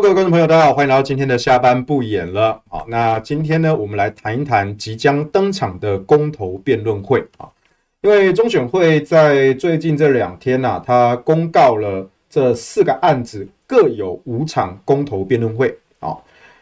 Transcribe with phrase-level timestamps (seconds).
[0.00, 2.58] 各位观众朋友，大家好，欢迎来到今天的下班不演了。
[2.70, 7.46] 好，那今天呢，我们来谈一谈即将登场的公投辩论会啊。
[8.00, 16.16] 因为中选会在最近这两天呐、啊，他公告了这四个案子各有五场公投辩论会啊。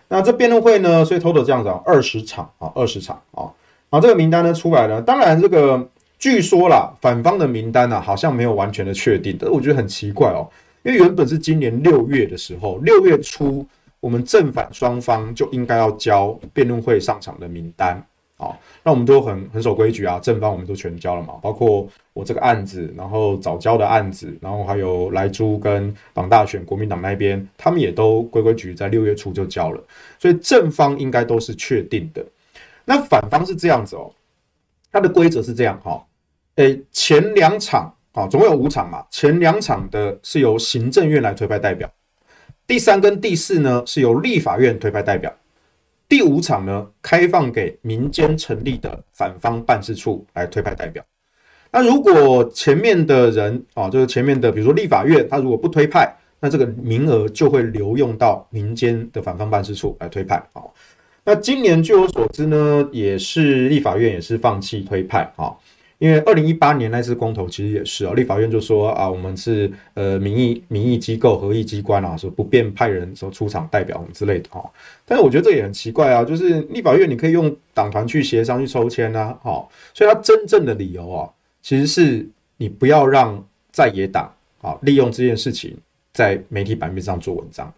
[0.08, 3.47] 那这辩论会呢，所以 total 这样子啊，二十场啊，二十场啊。
[3.91, 5.88] 好，这个名单呢出来了，当然这个
[6.19, 10.50] 据说啦，反方的名单呢、啊，好像没有完全的确定，但我觉得很奇怪哦。
[10.83, 13.66] 因为原本是今年六月的时候，六月初
[14.01, 18.03] 我们正反双方就应该要交辩论会上场的名单
[18.39, 29.83] 啊，那我们都很很守规矩啊，正方我们都全交了嘛，包括我这个案子，然后早交的案子，然后还有莱猪跟党大选国民党那边，他们也都规规矩矩在六月初就交了，
[30.19, 32.25] 所以正方应该都是确定的。
[32.87, 34.11] 那反方是这样子哦，
[34.91, 36.03] 它的规则是这样哈，
[36.55, 37.94] 诶，前两场。
[38.12, 41.89] 好，总共有五场嘛，前两场的是由行政院来推派代表，
[42.66, 45.33] 第三跟第四呢是由立法院推派代表，
[46.08, 51.05] 第五场呢开放给民间成立的反方办事处来推派代表。
[51.70, 60.44] 那如果前面的人啊，就是前面的，比如说立法院，他如果不推派，那这个名额就会留用到民间的反方办事处来推派。
[60.53, 60.75] 好，
[61.25, 65.33] 那今年据我所知呢，也是立法院也是放弃推派。
[65.36, 65.62] 好。
[66.01, 74.65] 因为二零一八年那次公投其实也是啊，立法院就说啊，我们是呃民意民意机构、合议机关啊，说不便派人说出场代表之类的哈。
[75.05, 81.28] 但是我觉得这也很奇怪啊，就是立法院你可以用党团去协商去抽签啊，好，所以它真正的理由啊，
[81.61, 85.77] 其实是你不要让在野党啊利用这件事情
[86.15, 87.71] 在媒体版面上做文章。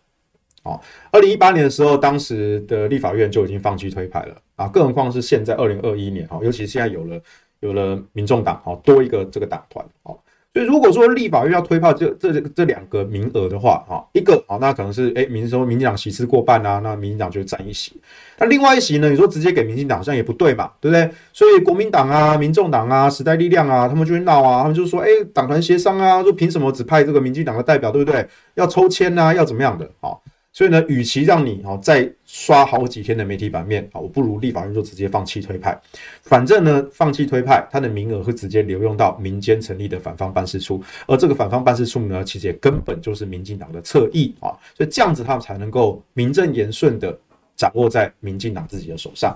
[0.63, 0.81] 哦，
[1.11, 7.21] 二零一八年的时候，当时的立法院就已经放弃推派了啊，更何况是现在二零二一年哈，尤其现在有了。
[7.63, 10.21] 有了民众党，好多一个这个党团，好，
[10.53, 17.93] 所以如果说立法院要推派这这这两个名额的话，哈，一个好，那可能是哎，民说民进党席次过半啊，那民进党就占一席。
[18.37, 19.09] 那另外一席呢？
[19.09, 21.09] 你说直接给民进党好像也不对嘛，对不对？
[21.33, 28.27] 所以国民党啊、民众党啊、时代力量啊，他们就会闹啊，他们就说，哎，党团协商啊，说凭什么只派这个民进党的代表，对不对？
[28.55, 29.89] 要抽签啊，要怎么样的？
[30.01, 30.21] 好。
[30.53, 35.81] 所以呢，与其让你哈再刷好几天的媒体版面啊，我不如立法院就直接放弃推派。
[36.21, 47.19] 反正呢，放弃推派，它的名额会直接流用到民间成立的反方办事处，而这个反方办事处呢，其实也根本就是民进党的侧翼啊，所以这样子他们才能够名正言顺的
[47.57, 49.35] 掌握在民进党自己的手上。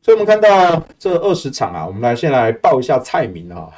[0.00, 3.68] 所以我们看到这二十场啊，我们来先来报一下菜名啊。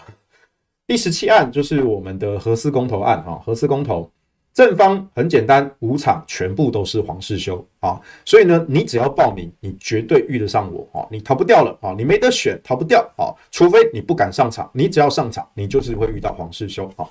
[0.87, 4.11] 第十七案就是我们的核四公投案啊，核四公投。
[4.55, 17.09] 正方很简单，五场全部都是黄世修啊，所以呢，你只要报名，你绝对遇得上我啊，你逃不掉了啊，你没得选，逃不掉啊，除非你不敢上场，你只要上场，你就是会遇到黄世修啊。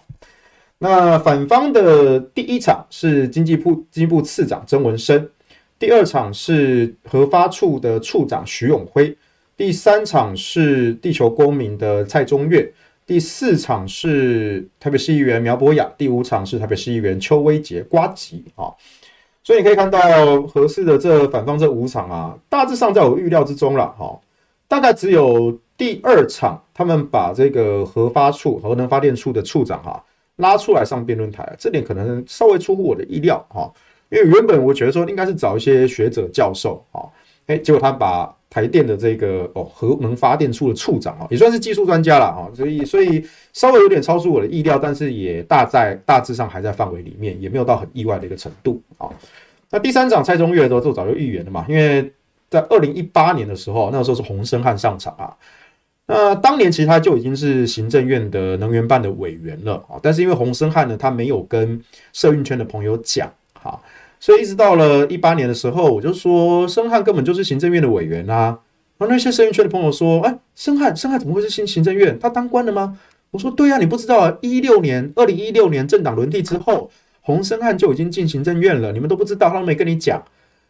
[0.78, 5.28] 那反方的第一场是经济部经济部次长曾文生，
[5.80, 9.18] 第二场是核发处的处长徐永辉，
[9.58, 12.72] 第三场是地球公民的蔡中岳。
[13.12, 18.72] 第四场是台北市议员苗博雅，第五场是台北市议员邱威杰瓜吉啊，
[19.44, 24.18] 所以你可以看到合适的这反方这五场啊，大致上在我预料之中了哈，
[24.66, 30.02] 大概只有第二场他们把这个核发处核能发电处的处长哈
[30.38, 33.70] 拉出来上辩论台，这点可能稍微出乎我的意料哈，
[34.08, 37.04] 因为原本我觉得说应该是找一些学者教授啊，
[37.48, 38.34] 哎，结果他把。
[38.52, 49.08] 台电的这个哦核能发电处的处长啊，也算是技术专家了啊，所以所以稍微有点超出我的意料，但是也大在大致上还在范围里面，也没有到很意外的一个程度啊。
[49.70, 52.12] 那第三场蔡中岳都都早就预言了嘛，因为
[52.50, 55.34] 在二零一八年的时候，那个时候是洪森汉上场啊，
[56.08, 61.82] 那当年其实他就已经是行政院的能源办的委员了啊，但是因为洪森汉呢，他没有跟
[62.12, 63.32] 社运圈的朋友讲。
[64.22, 68.60] 所以一直到了一八年的时候，我就说申翰根本就是行政院的委员啊。
[69.00, 72.20] 然后那些社运圈的朋友说：“哎，申翰，申翰怎么会是新行政院？
[72.20, 73.00] 他当官了吗？”
[73.32, 76.92] 我说：“对呀，你不知道啊，一六年，二零一六年政党轮替之后，
[77.22, 80.22] 洪申翰就已经进行政院了，你们都不知道，他都没跟你讲。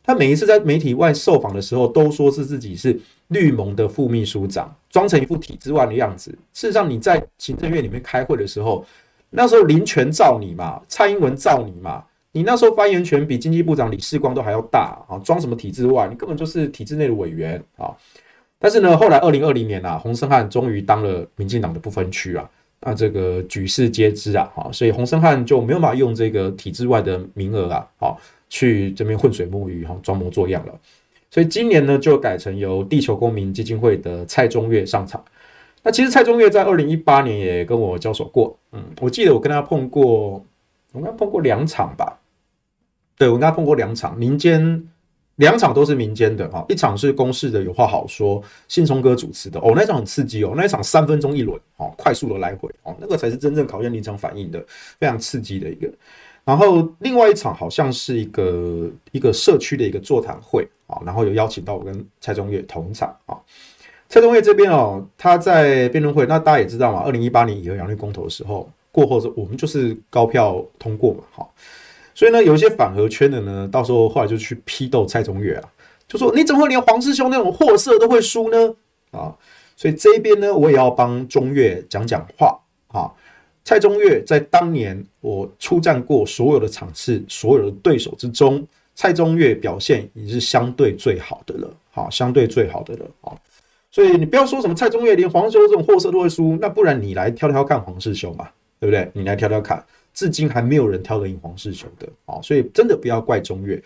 [0.02, 6.32] 他每一次在媒体外受访的时候，都说是自己是绿盟的副秘书长，装成一副体制外的样子。
[6.54, 8.86] 事实上，你在行政院里面开会的时候，
[9.30, 12.02] 那时候林全罩你嘛，蔡英文罩你嘛。”
[12.34, 15.20] 你那时候发言权比经济部长李世光都还要大啊！
[15.20, 16.08] 装什么体制外？
[16.08, 17.94] 你根本就是体制内的委员啊！
[18.58, 22.50] 但是呢，后来二零二零年啊，洪申翰终于当了民进党的不分区啊，
[22.80, 28.18] 那这个举世皆知啊，哈，所以洪申翰就没有办法用这个体制外的名额啊，好
[28.48, 30.74] 去这边混水摸鱼哈，装模作样了。
[31.30, 35.22] 所以今年呢，就改成由地球公民基金会的蔡中岳上场。
[35.84, 40.46] 那其实蔡中岳在二零一八年也跟我交手过，嗯，我记得我跟他碰过，
[40.94, 42.20] 我跟他碰过两场吧。
[43.18, 44.84] 对，我跟他碰过两场，民间
[45.36, 54.64] 两场都是民间的哈，一场是公式的有话好说，信聪哥主持的哦，那场很刺激哦，那一场三分钟一轮哦，快速的来回哦，那个才是真正考验临场反应的，
[55.00, 55.90] 非常刺激的一个。
[56.44, 63.38] 然后另外一场好像是一个一个社区的一个座谈会啊，然后有邀请到我跟蔡中岳同场啊。
[64.10, 71.48] 蔡中岳这边哦，他在辩论会，那大家也知道嘛，二零一八年以后养绿公投的时候过后，我们就是高票通过嘛，哈。
[72.14, 75.64] 所以呢，有一些反核圈的呢，到时候后来就去批斗蔡中岳啊，
[76.08, 78.76] 就说你怎么会连黄师兄那种货色都会输呢？
[79.12, 79.36] 啊，
[79.76, 83.12] 所以这一边呢，我也要帮中岳讲讲话啊。
[83.64, 93.40] 蔡中岳在当年我出战过所有的场次，所有的对手之中，蔡中岳表现已经是相对最好的了，好，相对最好的了，好，
[93.92, 98.50] 所以你不要说什么蔡中岳连黄师兄这种货色都会输，那不然你来挑挑看黄师兄嘛，
[98.80, 99.08] 对不对？
[99.14, 103.82] 你来挑挑看，至今还没有人挑得赢黄世雄的，好，所以真的不要怪中岳，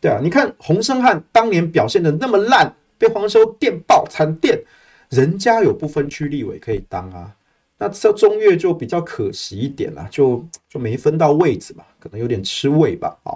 [0.00, 4.60] 对啊，你看洪申翰当年表现的那么烂，被黄修电爆惨电，
[5.08, 7.34] 人家有不分区立委可以当啊。
[7.78, 13.32] 那这中岳就比较可惜一点啦，就就没分到位置嘛，可能有点吃味吧，啊，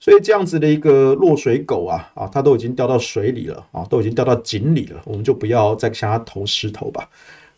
[0.00, 7.06] 所以这样子的一个落水狗啊，啊，他都已经掉到水里了，啊，都已经掉到井里了，我们就不要再向他投石头吧。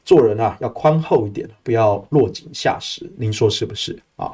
[0.05, 4.31] 做人啊，要宽厚一点，不要落井下石，您说是不是啊？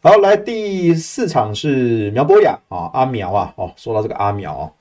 [0.00, 4.72] 好，来第四场是苗博雅啊，阿苗啊，哦，说到这个阿苗啊，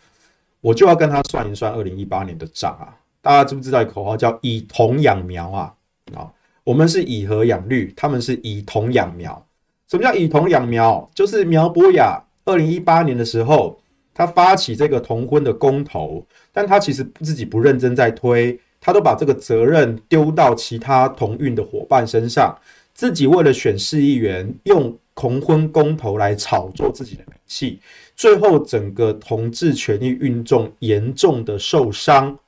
[0.61, 5.73] 我就要跟他算一算二零一八年的账啊，大家知不知道一口号叫以铜养苗啊？
[6.13, 6.31] 啊，
[6.63, 9.43] 我们是以核养绿，他们是以铜养苗。
[9.89, 11.09] 什么叫以铜养苗？
[11.15, 13.79] 就是苗博雅二零一八年的时候，
[14.13, 22.57] 他发起这个同婚的公投，但他其实自己不认真在推，他都把这个责任丢到其他同运的伙伴身上，
[22.93, 27.81] 自己为了选市议员，用同婚公投来炒作自己的名气，
[28.15, 32.39] 最后整个同志权益运动严重的受伤。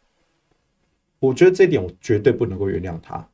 [1.19, 3.27] 我觉得这点我绝对不能够原谅他。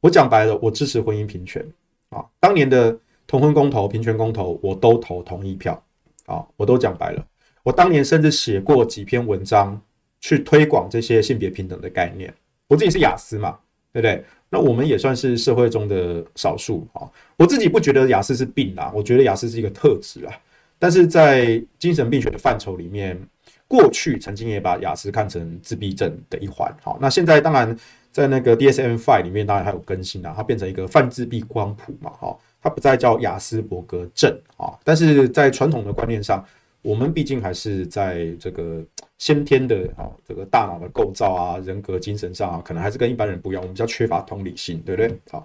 [0.00, 1.62] 我讲白了，我支持婚姻平权
[2.08, 2.24] 啊！
[2.40, 5.82] 当年的同婚公投、平权公投，我都投同意票
[6.24, 6.42] 啊！
[6.56, 7.22] 我都讲白了，
[7.62, 9.78] 我当年甚至写过几篇文章
[10.24, 12.32] 去推广这些性别平等的概念。
[12.66, 13.58] 我自己是雅斯嘛，
[13.92, 14.24] 对不对？
[14.48, 17.04] 那我们也算是社会中的少数啊！
[17.36, 20.32] 我自己不觉得雅斯是病啊，我觉得雅斯是一个特质啊。
[20.78, 23.20] 但是在精神病学的范畴里面，
[23.68, 26.74] 过去曾经也把雅斯看成自闭症的一环。
[26.82, 27.76] 好，那现在当然。
[28.14, 34.70] 在那个 DSM-5 里面，当然还有更新啊，它变成一个泛自闭光谱嘛，哈，它不再叫雅斯伯格症啊。
[34.84, 36.40] 但是在传统的观念上，
[36.84, 38.84] 我们毕竟还是在这个
[39.18, 45.18] 先天的啊，这个大脑的构造啊、人格、精神上啊，可能还是跟一般人不一样，我们比较缺乏同理心，对不对？
[45.30, 45.44] 好，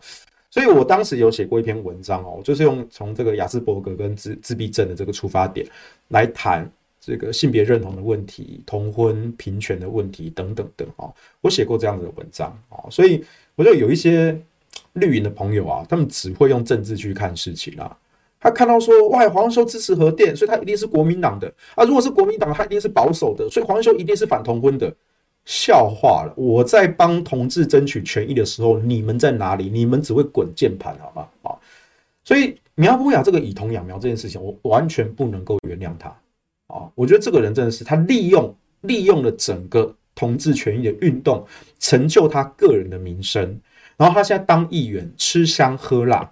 [0.51, 5.65] 所以我当时有写过一篇文章哦，就是用从这个亚斯伯格跟自自闭症的这个出发点
[6.09, 6.69] 来谈。
[7.01, 11.07] 这个性别认同的问题、同婚平权的问题等等等啊，
[11.39, 13.23] 我写过这样的文章啊，所以
[13.55, 14.37] 我觉得有一些
[14.93, 17.97] 绿营的朋友啊，他们只会用政治去看事情啊。
[18.39, 21.83] 他看到说，哇，黄修支持核电，所以他一定是国民党的啊。
[21.83, 24.93] 如果是国民党，他一定是保守的，所以黄修一定是反同婚的。
[25.45, 29.67] 笑话了，我在帮同志争取权益的时候，你们在哪里？
[29.67, 31.27] 你们只会滚键盘，好吗？
[31.41, 31.57] 啊，
[32.23, 36.09] 所以苗博雅这个以铜养苗这件事情，我完全不能够原谅他。
[36.67, 41.43] 啊，我觉得这个人真的是他利用利用了整个同志权益的运动，
[41.79, 43.59] 成就他个人的名声。
[43.97, 46.31] 然后他现在当议员吃香喝辣，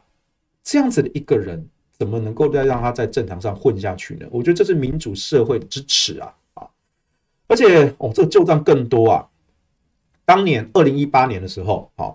[0.64, 1.68] 这样子的一个人，
[1.98, 4.26] 怎么能够再让他在政坛上混下去呢？
[4.30, 6.68] 我觉得这是民主社会的支持啊啊！
[7.48, 9.28] 而且哦，这个旧账更多啊。
[10.26, 12.14] 当年二零一八年的时候，啊，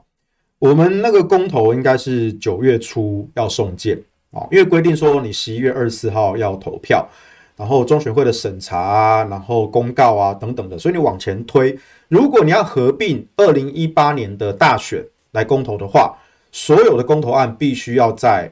[0.58, 3.98] 我们那个公投应该是九月初要送件
[4.30, 7.08] 啊，因为规定说你十一月二十四号要投票。
[7.54, 16.16] 然后中选会的审查啊，然后公告啊等等的，所以你往前推，如果你要合并二零一八年的大选来公投的话，
[16.50, 18.50] 所有的公投案必须要在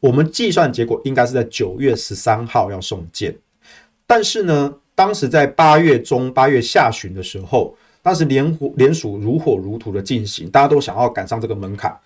[0.00, 3.36] 我们计算结果应该是在九月十三号要送件，
[4.06, 11.96] 但是呢，当时在八月中八月下旬的时候，当时联联署如火如荼的进行，大家都想要赶上这个门槛。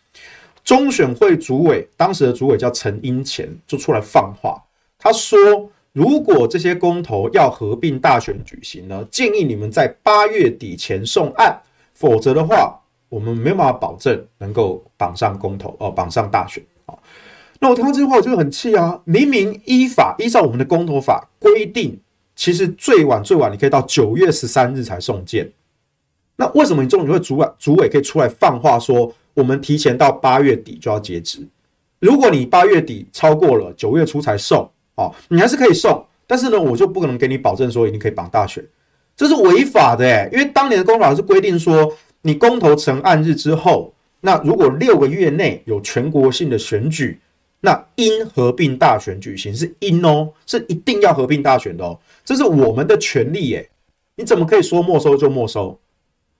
[0.64, 4.62] 中选会主委当时的主委叫陈英前，就出来放话，
[4.98, 5.70] 他说。
[5.94, 11.60] 如果这些公投要合并大选举行呢，建议你们在八月底前送案，
[11.92, 12.80] 否则的话，
[13.10, 16.64] 我们没有办法保证能够绑上公投哦，绑上大选。
[17.62, 19.00] 那我听到这句话，我就很气啊！
[19.04, 21.96] 明明依法依照我们的公投法规定，
[22.34, 25.48] 其实最晚最晚你可以到九月十三日才送件，
[26.34, 31.46] 那为什么你中选会主委主委可以出来放话说，我们提前到八月底就要截止？
[32.00, 34.68] 如果你八月底超过了，九月初才送。
[34.96, 38.62] 哦，你还是可以送，但是呢，我就不可能给你保证说一定可以绑大选，
[39.16, 41.90] 这是违法的诶，因为当年的公投法是规定说，
[42.22, 47.18] 你公投成案日之后，那如果六个月内有全国性的选举，
[47.64, 53.70] 那应合并大选举行，是应哦，是一定要合并大选的哦，这是我们的权利诶，
[54.16, 55.78] 你怎么可以说没收就没收？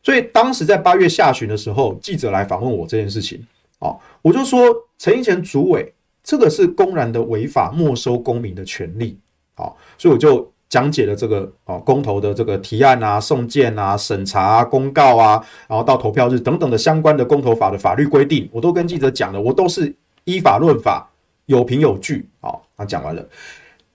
[0.02, 3.40] 所以当时在八月下旬的时候，记者来访问我这件事情，
[3.78, 4.66] 哦，我就说
[4.98, 9.16] 陈英前主委这个是公然的违法没收公民的权利，
[9.54, 21.08] 好，所以我就讲解了这个哦公投的这个提案啊、送件啊、审查啊、公告啊，然后到投票日等等的相关的公投法的法律规定，我都跟记者讲了，我都是依法论法，
[21.52, 23.24] 有凭有据，好，他讲完了。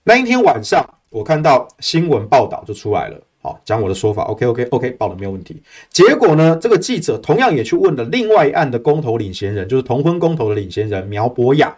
[0.04, 3.20] 那一天晚上，我看到新闻报道就出来了。
[3.40, 5.62] 好，讲我的说法，OK OK OK，报了没有问题。
[5.90, 11.76] 结果呢，这个记者同样也去问了另外一案的公投领衔人，就是同婚公投的领衔人苗博雅，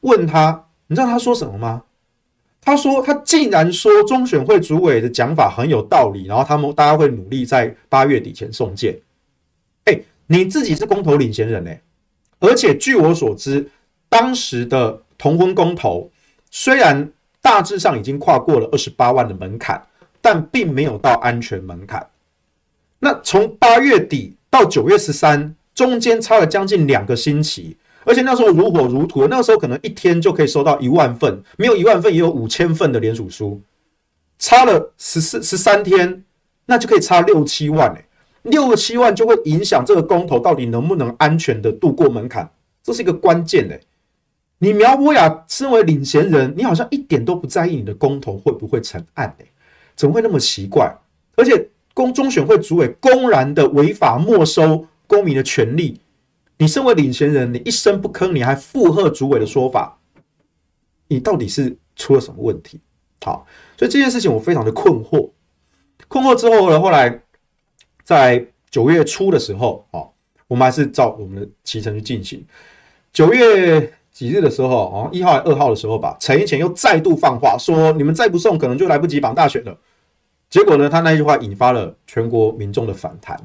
[0.00, 1.82] 问他，你知道他说什么吗？
[2.62, 8.98] 他说他竟然说中选会主委的讲法很有道理，然后他们大家会努力在八月底前送件。
[9.84, 11.80] 哎，你自己是公投领衔人哎，
[12.40, 13.70] 而且据我所知，
[14.08, 16.10] 当时的同婚公投
[16.50, 19.82] 虽然大致上已经跨过了二十八万的门槛。
[20.18, 22.04] 但并没有到安全门槛。
[22.98, 33.60] 那从八月底到九月十三，中间差了将近两个星期，而且那时候如火如荼，那个时候可能一天就可以收到一万份，没有一万份也有五千份的联署书，
[34.36, 36.24] 差了十四十三天，
[36.64, 38.04] 那就可以差六七万哎，
[38.42, 42.50] 六七万就会影响这个公投到底能不能安全的度过门槛，
[42.82, 43.78] 这是一个关键哎。
[44.58, 49.46] 你苗博雅身为领衔人，你好像一点都不在意你的公投会不会成案哎。
[49.94, 50.90] 怎么会那么奇怪？
[51.36, 56.00] 而且公中选会主委公然的违法没收公民的权利，
[56.56, 59.98] 你身为领衔人，你一声不吭，你还附和主委的说法，
[61.08, 62.80] 你到底是出了什么问题？
[63.22, 63.46] 好，
[63.76, 65.30] 所以这件事情我非常的困惑。
[66.08, 67.22] 困惑之后呢，后来
[68.04, 70.10] 在九月初的时候，哦，
[70.46, 72.42] 我们还是照我们的期程去进行。
[73.12, 73.92] 九月。
[74.16, 79.78] 几日的时候，哦，一号还二号的时候吧，陈一前又再度放话说，你们再不送，可能就来不及绑大选了。
[80.48, 83.38] 结果呢，他那句话引发了全国民众的反弹。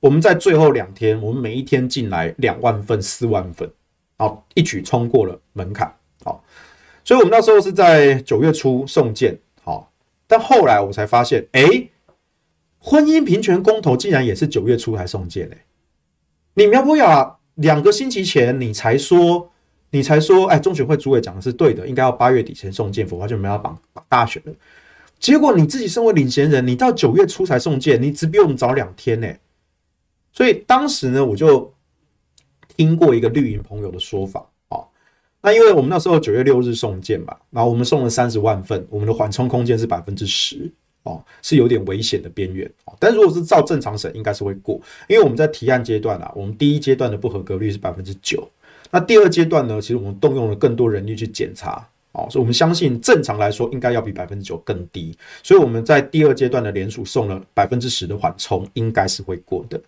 [0.00, 3.70] 我们在最后两天，我们每一天进来两万份、四万份，
[4.18, 5.90] 好，一举冲过了门槛。
[6.22, 6.44] 好，
[7.02, 9.90] 所以我们那时候是在九月初送件，好，
[10.26, 11.88] 但后来我才发现，哎，
[12.78, 15.56] 婚姻平权公投竟然也是九月初才送件嘞。
[16.52, 19.48] 你苗博雅两个星期前你才说。
[19.94, 24.52] 你才说，哎，中选会主委讲的是对的，应该要八月底前送件，否则就没有绑绑大选了。
[25.20, 29.28] 结果你自己身为领衔人，你到九月初才送件，你只比我们早两天呢。
[30.32, 31.70] 所以当时呢，我就
[32.74, 34.80] 听过一个绿营朋友的说法啊，
[35.42, 40.72] 那因为我们那时候九月六日送件嘛，然后我们送了三十万份，我们的缓冲空间是百分之十
[41.02, 42.96] 哦，是有点危险的边缘哦。
[42.98, 48.48] 但如果是照正常审，应该是会过，因为我们在提案阶段啊，我们第一阶段的不合格率是百分之九。
[48.94, 49.80] 那第二阶段呢？
[49.80, 59.80] 其实我们动用了更多人力去检查，哦，所以我们相信正常来说应该要比百分之九更低，所以我们在第二阶段的联署送了百分之十的缓冲，应该是会过的。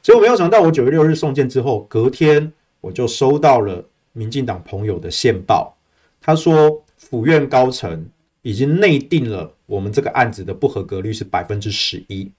[0.00, 5.76] 结果没有想到，我九月六日送件之后，隔天我就收到了民进党朋友的线报，
[6.20, 8.06] 他说府院高层
[8.42, 12.30] 已经内定了我们这个案子的不合格率是百分之十一，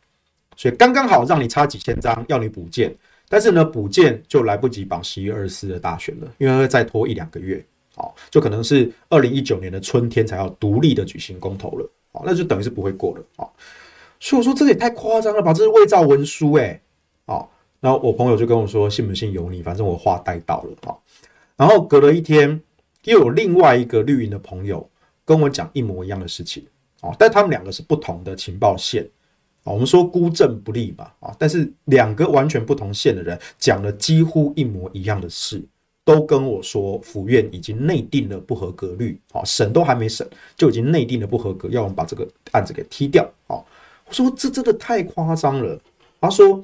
[0.56, 2.96] 所以刚刚好让你差几千张，要你补件。
[3.28, 7.66] 但是呢，补件就来不及绑十一二四的大选了，因为会再拖一两个月，
[7.96, 13.54] 好，就可能是二零一九年的春天才要独立的举行公投了，好，那就等于是不会过了，好，
[14.20, 16.80] 所以我说这也太夸张了吧，这是伪造文书诶。
[17.26, 21.02] 好，然后我朋友就跟我说，信不信由你，反正我话带到了，好，
[21.58, 22.62] 然后隔了一天，
[23.06, 24.88] 又有另外一个绿营的朋友
[25.26, 26.64] 跟我讲一模一样的事情，
[27.02, 29.10] 哦，但他们两个是不同的情报线。
[29.66, 35.60] 啊我们说孤证不立嘛，啊，但是两个完全不同线的人讲了几乎一模一样的事，
[36.04, 43.58] 都跟我说府院已经内定了不合格率，啊，审都还没审就已经内定了不合格，要我们把这个案子给踢掉，啊，
[44.08, 45.78] 我说这真的太夸张了。
[46.22, 46.64] 他说，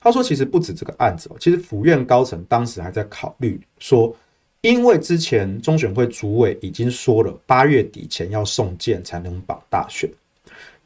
[0.00, 4.16] 他说其实不止这个案子，其实府院高层当时还在考虑说，
[4.62, 10.10] 因为之前中选会主委已经说了八月底前要送件才能绑大选，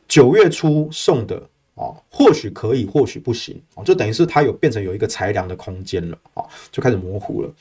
[0.08, 1.40] 九月初送的。
[1.82, 7.52] 哦，或许可以，或许不行，哦，就等于是它有变成有一个裁量的空间了，哦，就开始模糊了。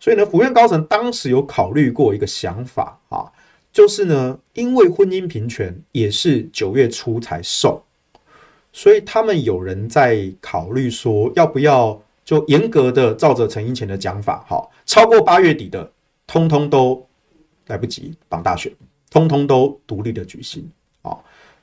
[0.00, 3.30] 所以呢，府院高层当时有考虑过一个想法啊，
[3.72, 7.80] 就是呢，因为婚姻平权也是九月初才送，
[8.72, 15.88] 所以他们有人在考虑说，要不要就严格的照着陈英前的讲法，哈，超过八月底的，
[16.26, 17.06] 通通都
[17.68, 18.72] 来不及绑大选。
[19.08, 20.66] 通通都独立的举行
[21.02, 21.14] 啊。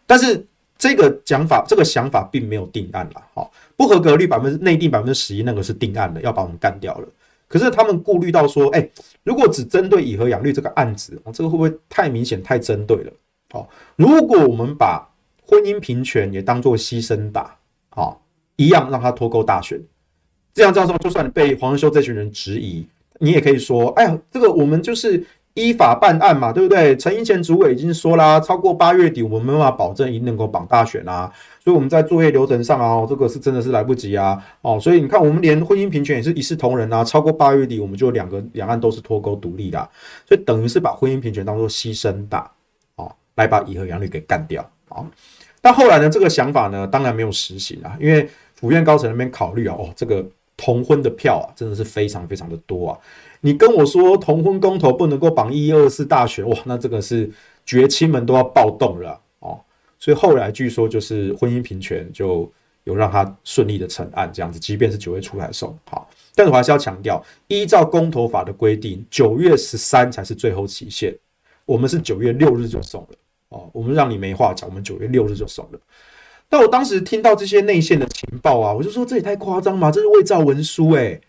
[0.05, 0.45] 但是
[0.79, 3.21] 这个讲法，这个想法并没有定案了。
[3.33, 7.07] 好，不合格率百分之内定百分之十一，那个是定案的，要把我们干掉了。
[7.49, 8.89] 可是他们顾虑到说，哎，
[9.23, 13.11] 如果只针对以和养绿这个案子，这个会不会太明显、太针对了？
[13.51, 13.67] 好，
[13.97, 15.05] 如果我们把
[15.45, 17.53] 婚姻平权也当做牺牲打，
[17.89, 18.21] 好，
[18.55, 19.77] 一样让他脱钩大选，
[20.53, 22.87] 这样这样说，就算你被黄仁修这群人质疑，
[23.19, 25.25] 你也可以说，哎呀，这个我们就是。
[25.55, 26.95] 依法办案嘛，对不对？
[26.95, 31.31] 陈英前主委已经说啦，超过八月底，我们没办法保证一定能够绑大选啊。
[31.61, 34.41] 所以我们在作业流程上啊，这个是真的是来不及啊。
[34.61, 37.03] 哦，所以你看，我们连婚姻平权也是一视同仁啊。
[37.03, 39.89] 超过八月底，我们就两个两岸都是脱钩独立的，
[40.25, 42.49] 所以等于是把婚姻平权当做牺牲打，
[42.95, 45.05] 哦，来把乙和养绿给干掉啊。
[45.61, 50.25] 但后来呢，这个想法呢，当然没有实行啊，因为府院高层那边考虑啊，哦，这个
[50.55, 52.97] 同婚的票啊，真的是非常非常的多啊。
[53.41, 57.29] 你跟我说同婚公投不能够绑一二四大选，哇，那这个是
[57.65, 59.59] 绝亲们都要暴动了哦。
[59.97, 62.51] 所以后来据说就是婚姻平权就
[62.83, 71.15] 有让他顺利的成案这样子，即便是九月初来送好，但是我还是要强调，依照公投法的规定，九月十三才是最后期限，
[71.65, 73.07] 我们是九月六日就送了
[73.49, 75.79] 哦，我们让你没话讲，我们九月六日就送了。
[76.49, 81.19] 但我当时听到这些内线的情报啊，我就说这也太夸张嘛，这是伪造文书哎、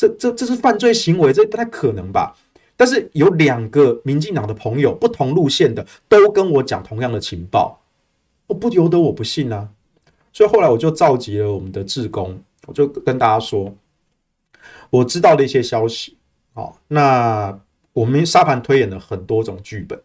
[0.00, 2.34] 这这这是犯罪行为，这不太可能吧？
[2.74, 7.78] 但是有两个民进党的朋友，不同路线的，都跟我讲同样的情报，
[8.46, 9.68] 我不由得我不信啊。
[10.32, 13.74] 所以后来我就召集了我们的志工，我就跟大家说，
[14.88, 16.16] 我知道的一些消息。
[16.54, 17.60] 好，那
[17.92, 20.00] 我们沙盘推演了很多种剧本，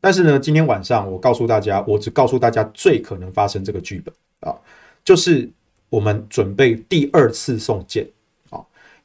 [0.00, 4.52] 但是呢，今天晚上我告诉大家，我只告诉大家最可能发生这个剧本啊，
[5.04, 5.48] 就是
[5.90, 8.04] 我们准备第二次送件。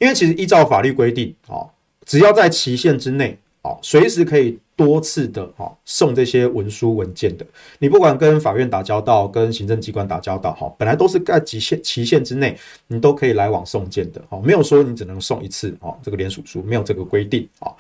[0.04, 1.70] 因为其实依照法律规定，哦，
[2.06, 7.46] 只要在期限之内，啊，随时可以多次的，哦，送这些文书文件的。
[7.80, 17.72] 你不管跟法院打交道，跟行政机关打交道，哈，本来都是在期限期限之内，你都可以来往送件的，哦，没有说你只能送一次，哦，这个联署书没有这个规定，啊，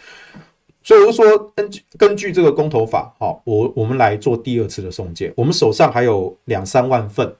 [0.81, 7.35] 所以我就说，根据根据这个公投法，好，我我们来做第二次的送件，我们手上还有两三万份，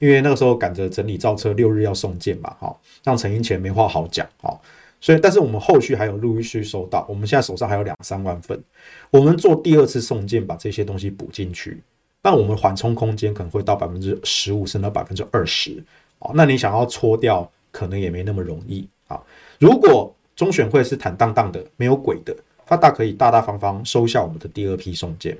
[0.00, 4.58] 因为那个时候赶着整理造车，六日要送件嘛，哈，让陈英前没话好讲，哈，
[4.98, 8.58] 所以但是我们后续还有陆续收到，我们现在手上还有两三万份，
[9.10, 11.82] 我们做第二次送件，把这些东西补进去，
[12.22, 15.84] 那我们缓冲空间可能会到百分之十五，甚至到百分之二十，
[16.18, 19.20] 啊，那你想要搓掉，可能也没那么容易啊。
[19.58, 22.34] 如果中选会是坦荡荡的，没有鬼的，
[22.64, 25.36] 他大可以大大方方收下我们的第二批送件，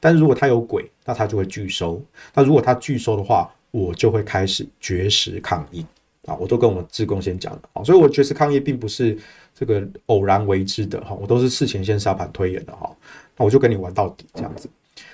[0.00, 2.02] 但是如果他有鬼，那他就会拒收，
[2.34, 5.84] 那如果他拒收的话，我就会开始绝食抗议
[6.26, 6.34] 啊！
[6.36, 9.16] 我都跟我们志工先讲了啊，所以我绝食抗议并不是
[9.54, 12.90] 这个偶然为之的哈，我都是事前先沙盘推演的哈。
[13.36, 14.68] 那我就跟你玩到底这样子。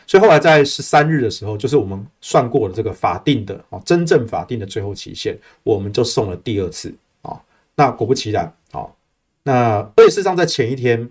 [0.06, 7.40] 所以后来在十三日的时候，就是我们算过了这个法定的啊，真正法定的最后期限，我们就送了第二次啊。
[7.74, 8.86] 那果不其然啊，
[9.42, 11.08] 那而且事实上在前一天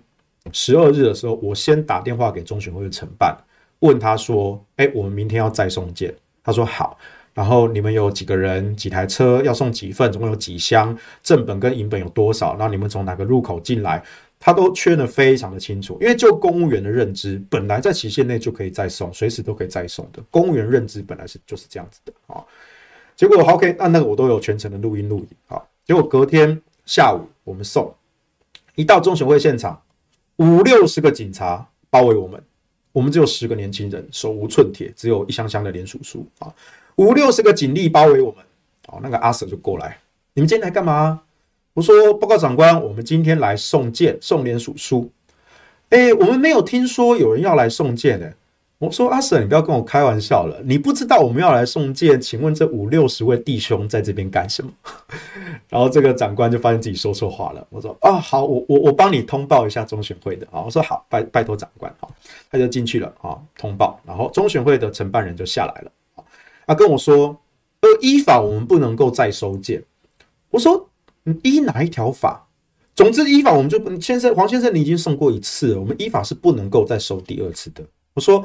[0.52, 3.36] 十二日的时候，我先打电话给中选会的承办，
[3.80, 6.98] 问他说：“哎，我们明天要再送件？”他说：“好。”
[7.36, 12.56] 然后你们有几个人、几台车要送几份，总共有几箱，正本跟银本有多少？
[12.56, 14.02] 然后你们从哪个入口进来？
[14.40, 15.98] 他都确认得非常的清楚。
[16.00, 20.22] 因为就公务员的认知，本来在期限内就可以再送，随时都可以再送的。
[20.30, 22.42] 公务员认知本来是就是这样子的啊。
[23.14, 25.62] 结果 OK，那那个我都有全程的录音录影啊。
[25.84, 27.94] 结果隔天下午我们送，
[28.76, 29.78] 一到中选会现场，
[30.36, 32.42] 五六十个警察包围我们，
[32.92, 36.50] 我们只有十个年轻人，手无寸铁，只有一箱箱的联署书啊。
[36.96, 38.44] 五六十个警力包围我们，
[38.88, 39.98] 哦，那个阿 Sir 就过来，
[40.34, 41.20] 你们今天来干嘛？
[41.74, 45.10] 我说报告长官，我们今天来送件、送联署书。
[45.90, 48.32] 哎，我们没有听说有人要来送件呢。
[48.78, 52.20] 我说阿 Sir，你不要跟我开玩笑了，你不知道我们要来送件？
[52.20, 54.70] 请问这五六十位弟兄在这边干什么？
[55.68, 57.66] 然后这个长官就发现自己说错话了。
[57.70, 60.60] 我说啊，好，我我我帮你通报一下中选会的啊。
[60.62, 62.10] 我说好，拜拜托长官，好，
[62.50, 64.00] 他就进去了啊，通报。
[64.06, 65.90] 然后中选会的承办人就下来了。
[66.66, 67.40] 他跟我说
[67.80, 69.84] ：“呃，依法我们不能够再收件。”
[70.50, 70.88] 我说
[71.24, 72.48] ：“你依哪一条法？
[72.94, 78.44] 总之依法我们就，先生黄先生，你已经送过一次了，我们依法是不能够再收第二次的。”我说：“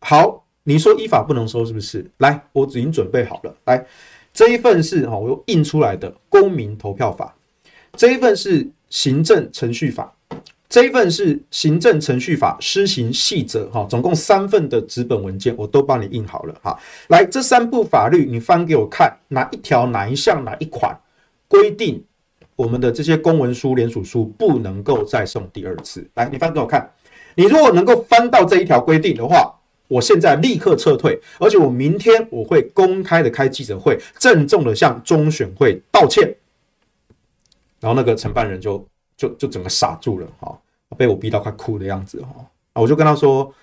[0.00, 2.08] 好，你说依法不能收是不是？
[2.18, 3.54] 来，我已经准备好了。
[3.64, 3.84] 来，
[4.32, 7.34] 这一份是哈，我又印出来的公民投票法，
[7.96, 10.14] 这一份是行政程序法。”
[10.70, 16.78] 这一份是行政程序法施行细则，哈，总共三份的纸本文件，我都帮你印好了，哈。
[17.08, 20.96] 来，这三部法律你翻给我看，哪一条、哪一项、哪一款
[21.48, 22.00] 规定
[22.54, 26.08] 我们的这些公文书、联署书不能够再送第二次？
[26.14, 26.88] 来，你翻给我看，
[27.34, 29.52] 你如果能够翻到这一条规定的话，
[29.88, 36.32] 我现在立刻撤退，而且我明天我会公开的开记者会，郑重的向中选会道歉。
[37.80, 38.86] 然后那个承办人就
[39.20, 40.58] 就就整个傻住了，哈，
[40.96, 42.34] 被我逼到快哭的样子，哈，
[42.72, 43.54] 啊，我就跟他说，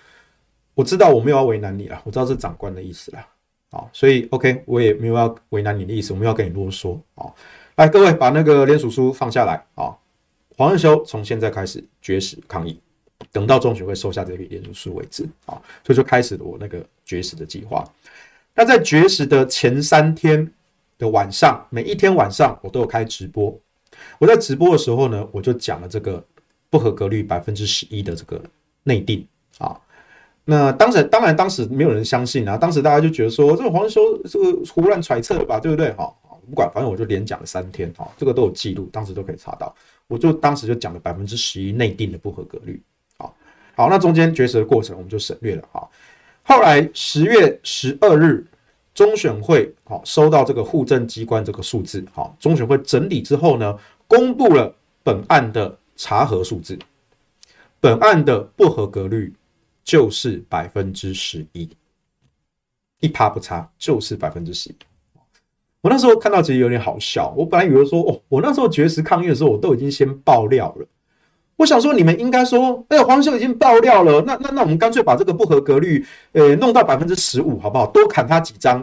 [0.76, 3.28] 我知道我没有要为难你了，我知道是长官的意思了，
[3.72, 7.26] 啊，所以 OK，我也没有要为难你的意思，我没有要跟你啰嗦，啊，
[7.78, 9.98] 来各位把那个联署书放下来，啊，
[10.56, 12.80] 黄日修从现在开始绝食抗议，
[13.32, 17.84] 等到中选会收下这个联署书为止，啊，所以就开始了我那个绝食的计划。
[18.54, 20.48] 那在绝食的前三天
[21.00, 23.60] 的晚上，每一天晚上我都有开直播。
[24.20, 26.24] 我在直播的时候呢，我就讲了这个
[26.70, 28.42] 不合格率百分之十一的这个
[28.84, 29.26] 内定
[29.58, 29.80] 啊。
[30.46, 35.92] 那当时当然当时没有人相信啊，当时大家就觉得说这个黄修这个胡乱揣测吧，对不对？
[35.92, 36.12] 哈，
[36.50, 39.76] 不管，反正我就连讲了三天啊，这个都有记录，当时都可以查到。
[40.08, 42.82] 我就当时就讲了百分之十一内定的不合格率。
[43.18, 43.36] 好，
[43.76, 45.84] 好，那中间绝食的过程我们就省略了啊。
[46.44, 48.46] 后来十月十二日。
[48.98, 56.80] 中选会好收到这个户政机关这个数字，好，中选会整理之后呢，公布了本案的查核数字，
[57.80, 59.32] 本案的不合格率
[59.84, 61.70] 就是百分之十一，
[63.00, 64.76] 一趴不差，就是百分之十一。
[65.82, 70.88] 我那时候看到其实有点好笑，我本来以为说，哦，我那时候绝食抗议的时候，我都已经先爆料了。
[71.58, 77.86] 我想说，你们应该说，哎，黄秀已经爆料了，那那那我们干脆把这个不合格率，呃，弄到百分之十五，好不好？
[77.88, 78.76] 多砍他几张，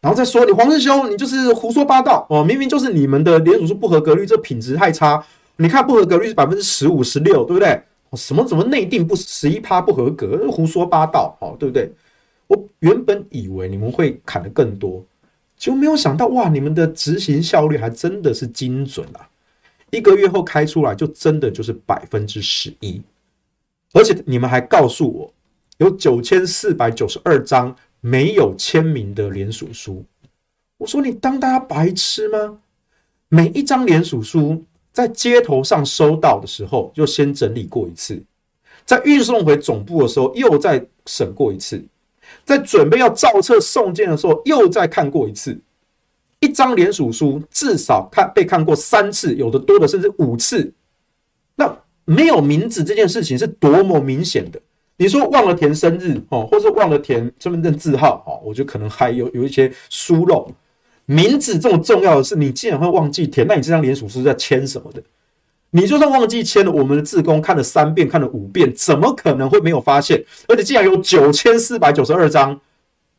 [0.00, 5.24] 然后再说你黄日修，你就是胡说八道哦，明明就是你们的联署书不合格率，这品质太差。
[5.56, 7.80] 你看不合格率是百分之十五、十六，对不对？
[8.14, 11.92] 什么什么内定不十一趴不合格，胡说八道，哦，对不对？
[12.46, 15.04] 我原本以为你们会砍得更多，
[15.56, 19.28] 就没有想到哇，你们的执行效率还真的是精准啊！
[19.94, 23.00] 一个月后开出来，就真的就是百分之十一，
[23.92, 25.32] 而且你们还告诉我，
[25.78, 30.04] 有九千四百九十二张没有签名的联署书。
[30.78, 32.58] 我说你当大家白痴吗？
[33.28, 38.22] 每一张联署书在街头上收到的时候，就先整理过一次，
[38.84, 41.82] 在运送回总部的时候又再审过一次，
[42.44, 45.58] 在准备要造册送件的时候又再看过一次。
[46.44, 50.70] 一张联署书至少看被看过三次，有的多的甚至五次。
[51.56, 54.60] 那没有名字这件事情是多么明显的？
[54.98, 60.46] 你说忘了填生日哦，或者忘了填身份证字号哦，我觉得可能还有有一些疏漏。
[61.06, 63.46] 名字这么重要的事，你竟然会忘记填？
[63.46, 65.02] 那你这张联署书在签什么的？
[65.70, 70.24] 你就算忘记签了，我们的志工看了三遍，看了五遍，怎么可能会没有发现？
[70.46, 72.60] 而且竟然有九千四百九十二张，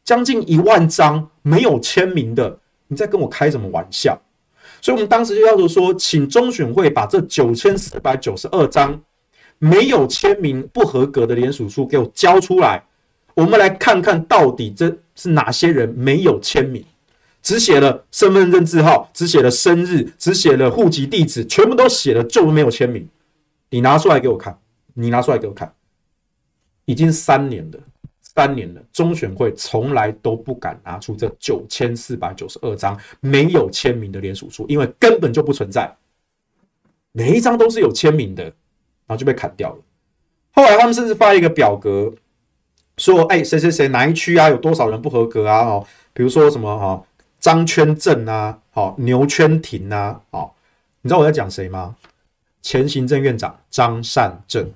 [0.03, 2.59] 将近一万张没有签名的。
[2.95, 4.17] 你在跟我开什么玩笑？
[4.81, 8.97] 所以，我们当时就要求说，请中选会把这九千四百九十二张
[9.59, 12.81] 没有签名、不合格的联署书给我交出来。
[13.33, 16.85] 我们来看看到底这是哪些人没有签名，
[17.41, 23.05] 只写了身份证字号，只写了生日，只写了户籍地址，全部都写了，就是没有签名。
[23.71, 24.57] 你拿出来给我看，
[24.93, 25.73] 你拿出来给我看，
[26.85, 27.79] 已经三年了。
[28.35, 35.89] 三年了，中选会从来都不敢拿出这九千四百九十二张没有签名的联署书，因为根本就不存在。
[37.13, 38.53] 每一张都是有签名的，然
[39.07, 39.81] 后就被砍掉了。
[40.51, 42.13] 后来他们甚至发一个表格，
[42.97, 45.59] 说：“哎，谁谁谁哪一区啊，有多少人不合格啊？
[45.61, 47.05] 哦，比如说什么哈
[47.39, 50.51] 张圈镇啊，好牛圈亭啊，哦，
[51.01, 51.95] 你知道我在讲谁吗？
[52.61, 54.69] 前行政院长张善政，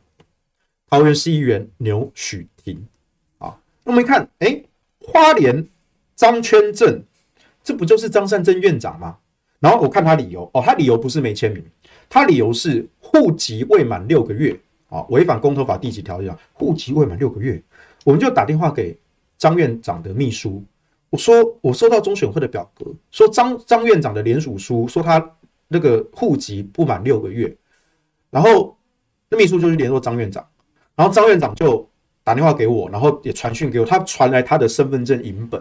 [0.90, 2.46] 桃园市议员牛煦”
[3.92, 4.64] 我们一看，哎，
[5.00, 5.68] 花莲
[6.16, 7.04] 张圈镇，
[7.64, 9.18] 这不就是张善政院长吗？
[9.60, 11.66] 然后我看他理由，哦，他理由不是没签名，
[12.08, 14.56] 他理由是户籍未满六个月，
[14.90, 16.22] 啊，违反公投法第几条？
[16.22, 17.60] 讲户籍未满六个月，
[18.06, 18.96] 我们就打电话给
[19.40, 20.64] 张院长的秘书，
[21.10, 25.36] 我说我收到中选会的表格，说张张院长的联署书，说他
[25.68, 27.58] 那个户籍不满六个月，
[28.30, 28.78] 然后
[29.30, 30.48] 那秘书就去联络张院长，
[30.96, 31.89] 然后张院长就。
[32.30, 35.60] 打电话给我，然后也传讯给我，他传来他的身份证影本。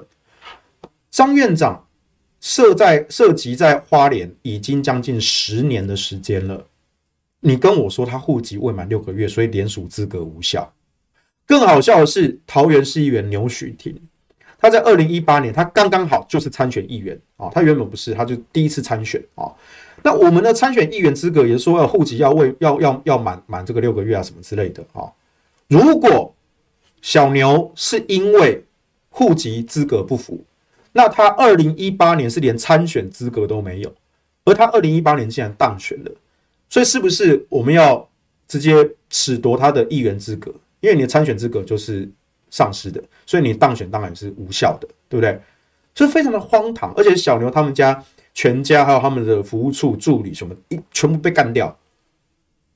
[1.11, 1.83] 张院长
[2.43, 6.63] 设在涉及在花莲已经将近十年的时间了，
[7.41, 10.71] 你跟我说他户籍未满六个月，所以联署资格无效。
[11.47, 13.99] 更好笑的是，桃园市议员牛煦庭，
[14.59, 19.51] 他在二零一八年，他刚刚好就是参选议员啊，他原本不是，他就第一次参选啊。
[20.03, 25.11] 那我们的参选议员资格也是说要户籍要未要要要满满这个六个月啊什么之类的啊，
[25.69, 26.35] 如果
[27.01, 28.65] 小牛是因为
[29.11, 30.45] 户籍资格不符，
[30.93, 33.95] 那他二零一八年是连参选资格都没有，
[34.45, 36.11] 而他二零一八年竟然当选了，
[36.69, 38.09] 所以是不是我们要
[38.47, 38.75] 直接
[39.11, 40.53] 褫夺他的议员资格？
[40.81, 42.09] 因为你的参选资格就是
[42.51, 45.41] 丧失的，所以你当选当然是无效的，对不对？
[45.95, 51.77] 所以非常的荒唐，而且小牛他们家全家还有他们的服务处助理什么一全部被干掉，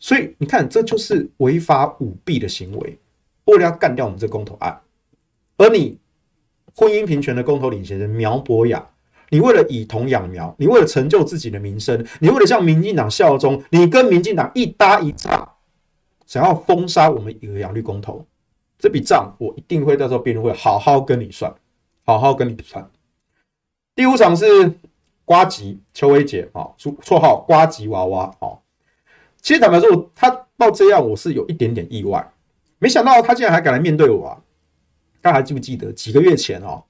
[0.01, 2.99] 所以你看这就是违法舞弊的行为，
[3.45, 4.81] 为了要干掉我们这个公投案，
[5.57, 5.99] 而你
[6.75, 8.89] 婚姻平权的公投领衔人苗博雅。
[9.31, 15.49] 你为了以童养苗，你为了成就自己的名声，你为了向民进党效忠，你跟民进党一搭一唱，
[16.27, 18.27] 想要封杀我们一个养绿公投，
[18.79, 21.51] 这笔账我一定会到时候辩论会好好跟你算，
[22.05, 22.87] 好好跟你算。
[23.95, 24.75] 第五场是
[25.25, 28.61] 瓜吉邱威杰啊，绰号瓜吉娃娃啊。
[29.41, 30.29] 其实坦白说，他
[30.59, 32.31] 到这样我是有一点点意外，
[32.83, 34.43] 没想到他竟然还敢来面对我啊！
[35.21, 36.83] 大家还记不记得几个月前哦？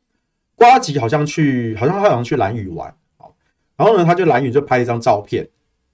[0.57, 2.95] 瓜吉好像去，好像他好像去兰屿玩，
[3.77, 5.47] 然后呢，他就兰屿就拍了一张照片，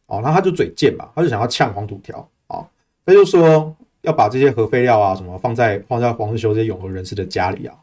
[0.07, 2.65] 哦，然后他就嘴贱嘛，他就想要呛黄土条，啊，
[3.05, 7.75] 他就说要把这些核废料啊什么放在放在黄日修这些永和人士的家里啊，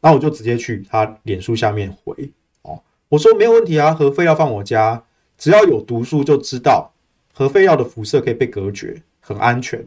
[0.00, 2.14] 然后我就直接去他脸书下面回，
[2.62, 5.02] 哦，我说没有问题啊，核废料放我家，
[5.36, 6.92] 只要有读书就知道
[7.34, 9.84] 核废料的辐射可以被隔绝，很安全，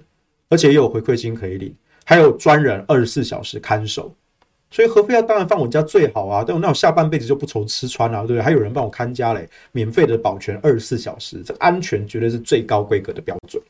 [0.51, 1.73] 而且也有回馈金可以领，
[2.05, 4.13] 还有专人二十四小时看守。
[4.69, 8.41] 所以核废料当然放我家最好啊，对，那我下半辈子就不愁吃穿了，对不对？
[8.41, 13.61] 还有人帮我看家嘞，免费的保全二十四小时，这安全绝对是最高规格的标准。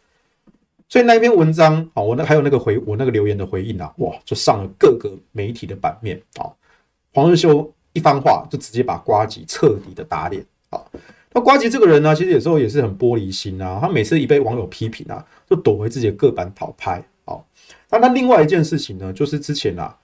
[0.89, 6.46] 所以那一篇文章啊，我那还有那个回我那个留言的回应啊，哇，就上了各个媒体的版面啊。
[7.13, 10.80] 黄日修一番话就直接把瓜吉彻底的打脸啊。
[11.34, 17.38] 那瓜吉这个人呢，其实有时候也是很玻璃心啊，他每次一被网友批评啊，就躲回自己的个版讨拍啊。
[17.92, 19.96] 那他另外一件事情呢，就是之前啊。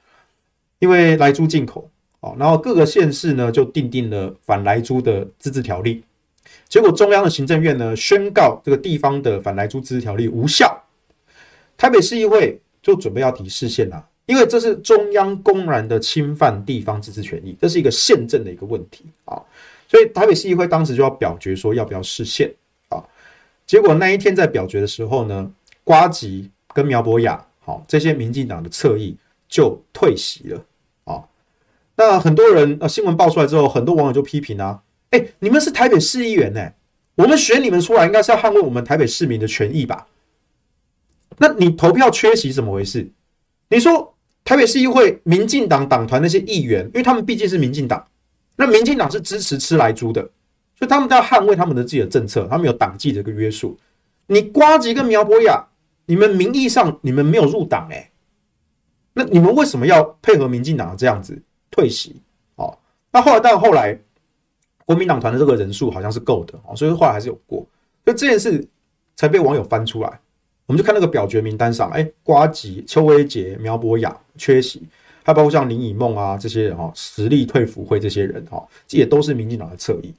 [0.80, 6.04] 因为莱猪进口，哦，然后各个县市呢就订定了反莱猪的自治条例，
[6.70, 10.80] 结果中央的行政院呢宣告这个地方的反莱猪自治条例无效，
[11.76, 19.42] 台北市议会就准备要提释宪了，因为这是中央公然的侵犯地方自治权益，这是一个宪政的一个问题啊，
[19.88, 22.54] 所以台北市议会当时就要表决说要不要释宪，
[23.68, 25.52] 结果那一天在表决的时候呢，
[25.84, 29.16] 瓜吉跟苗博雅，好这些民进党的侧翼。
[29.50, 30.66] 就退席了
[31.06, 31.24] 啊！
[31.96, 36.74] 那很多人啊，新闻爆出来之后，很多网友就批评啊，哎，你们是台北市议员呢，
[37.16, 40.06] 我们选你们出来，应该是要捍卫我们台北市民的权益吧？
[41.38, 43.10] 那你投票缺席怎么回事？
[43.70, 48.06] 你说台北市议会民进党党团那些议员，因为他们毕竟是民进党，
[48.58, 50.30] 那民进党是支持吃来猪的，
[50.78, 53.78] 所以他们都要捍卫他们的自己的政策，他们有党纪的一个约束。
[54.28, 55.66] 你瓜吉跟苗博雅，
[56.06, 58.12] 你们名义上你们没有入党哎。
[59.14, 62.22] 那你们为什么要配合民进党这样子退席？
[62.56, 62.78] 哦，
[63.12, 64.00] 那后来，但后来
[64.86, 67.66] 国民党团的这个人数好像是够的哦，所以后来还是有过，
[68.06, 68.64] 所以这件事
[69.16, 70.20] 才被网友翻出来。
[70.68, 74.84] 我们就看那个表决名单上，哎，瓜吉、邱威杰、苗博雅缺席，
[75.24, 80.14] 还包括像林以梦啊这些人哈，实力退辅会这些人哈，这也都是民进党的侧翼。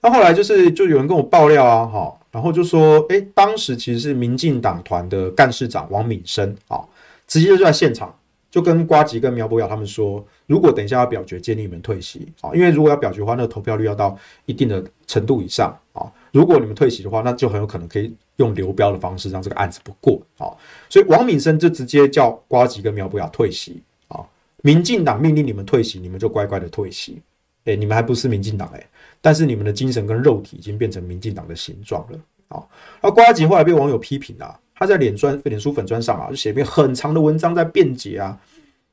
[0.00, 6.80] 那后来就是就有人跟我爆料啊，哈，然后就说，哎，当时其实是民进党团的干事长王敏生啊。
[7.26, 8.16] 直接就在现场，
[8.50, 16.10] 就跟瓜吉跟苗博雅他们说，如果等一下要表决，建议你们退席啊，因为如果要表决的话，那投票率要到一定的程度以上啊。
[16.32, 20.48] 如果你们退席的话，那就很有可能可以用流标的方式让这个案子不过啊。
[20.88, 24.24] 所以王敏生就直接叫瓜吉跟苗博雅退席啊。
[24.62, 27.20] 民进党命令你们退席，你们就乖乖的退席。
[27.64, 28.86] 哎，你们还不是民进党哎，
[29.20, 32.62] 但是你们的精神跟肉体已经变成民进党的形状了啊。
[33.02, 34.58] 那瓜吉后来被网友批评啊。
[34.80, 38.38] 他在脸专、脸书粉专上啊，就写一篇很长的文章在辩解啊，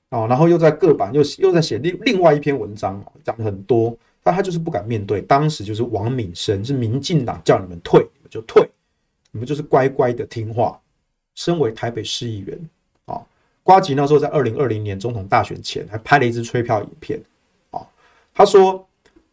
[0.10, 5.22] 啊，然后又在各版又又在写另另外一篇文章，讲很多，但他就是不敢面对。
[5.22, 8.68] 当时就是王敏生是民进党叫你们退，你们就退，
[9.32, 10.82] 你们就是乖乖的听话。
[11.36, 12.60] 身为台北市议员
[13.06, 13.22] 啊，
[13.62, 17.22] 呱吉那时候在二零二零年总统大选前还拍了一支吹票影片
[17.70, 17.86] 啊，
[18.34, 18.84] 他说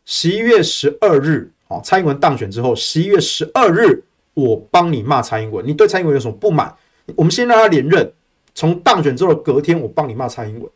[0.05, 4.03] 十一月十二日啊，蔡英文当选之后，十一月十二日。
[4.35, 6.75] 我帮你骂蔡英文，你对蔡英文有什么不满？
[7.17, 8.11] 我们先让他连任，
[8.55, 10.67] 从当选之后隔天，我帮你骂蔡英文。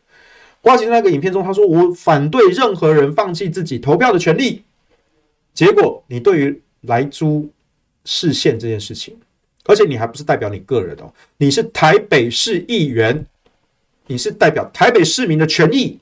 [0.60, 4.62] 呱吉在那个影片中，他说我反对任何人放弃自己投票的权利。
[5.54, 7.48] 结果你对于莱猪
[8.04, 9.16] 释宪这件事情，
[9.64, 13.24] 而且你还不是代表你个人哦，你是台北市议员，
[14.06, 15.98] 你是代表台北市民的权益，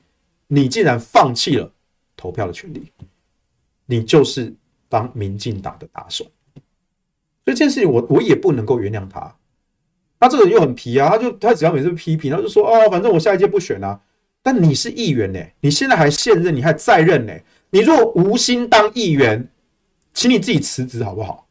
[0.47, 1.71] 你竟然放弃了
[2.17, 2.91] 投票的权利，
[3.85, 4.53] 你就是
[4.89, 6.25] 当民进党的打手。
[7.43, 9.35] 所以这件事情我我也不能够原谅他，
[10.19, 13.99] 他这个人又很皮啊，他就他只要每次批评，他就说哦，反正我下一届不选啊。
[14.41, 17.33] 但你是议员呢，你现在还现任，你还在任呢。
[17.71, 19.47] 你如果无心当议员，
[20.13, 21.47] 请你自己辞职好不好？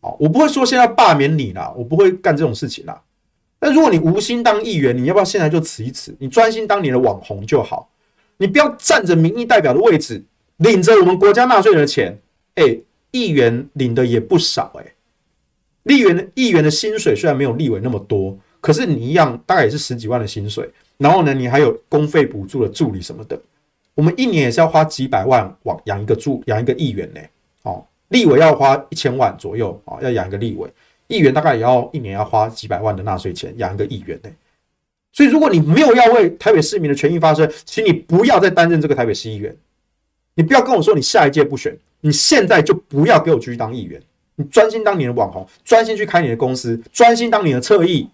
[0.00, 3.02] 好，我不会说现在罢免你啦，我不会干这种事情啦。
[3.60, 6.14] 那如果你无心当议员，你要不要现在就辞一辞？
[6.18, 7.90] 你专心当你的网红就好，
[8.36, 10.22] 你不要占着民意代表的位置，
[10.58, 12.18] 领着我们国家纳税人的钱。
[12.54, 12.78] 哎，
[13.10, 14.94] 议员领的也不少哎，
[15.82, 20.70] 立员的议员的薪水虽然没有立委那么多，可是你一样大概也是十几万的薪水。
[20.96, 23.36] 然后呢，你还有公费补助的助理什么的，
[23.94, 27.20] 我们一年也是要花几百万往养一个助养一个议员呢。
[27.62, 30.70] 哦，立委要花一千万左右啊，要养一个立委。
[31.08, 34.30] 议员大概也要一年要花几百万的纳税钱养一个议员呢，
[35.12, 39.54] 所以如果你没有要为台北市民的权益发声，请你不要再担任这个台北市议员，
[40.34, 44.00] 你不要跟我说你下一届不选，你现在就不要给我继续当议员，
[44.36, 48.08] 你专心当你的网红，专心去开你的公司，专心当你的侧翼，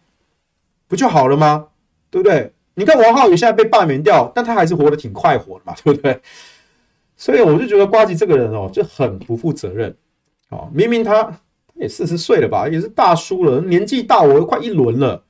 [0.86, 1.66] 不就好了吗？
[2.10, 2.52] 对不对？
[2.74, 6.20] 你看王浩宇现在被罢免掉，但他还是活得挺快活的嘛，对不对？
[7.16, 9.96] 所以我就觉得瓜吉这个人哦，就很不负责任
[10.48, 11.40] 哦，明明他他。
[11.74, 15.24] 也四十岁了吧，也是大叔了，年纪大我都快一轮了，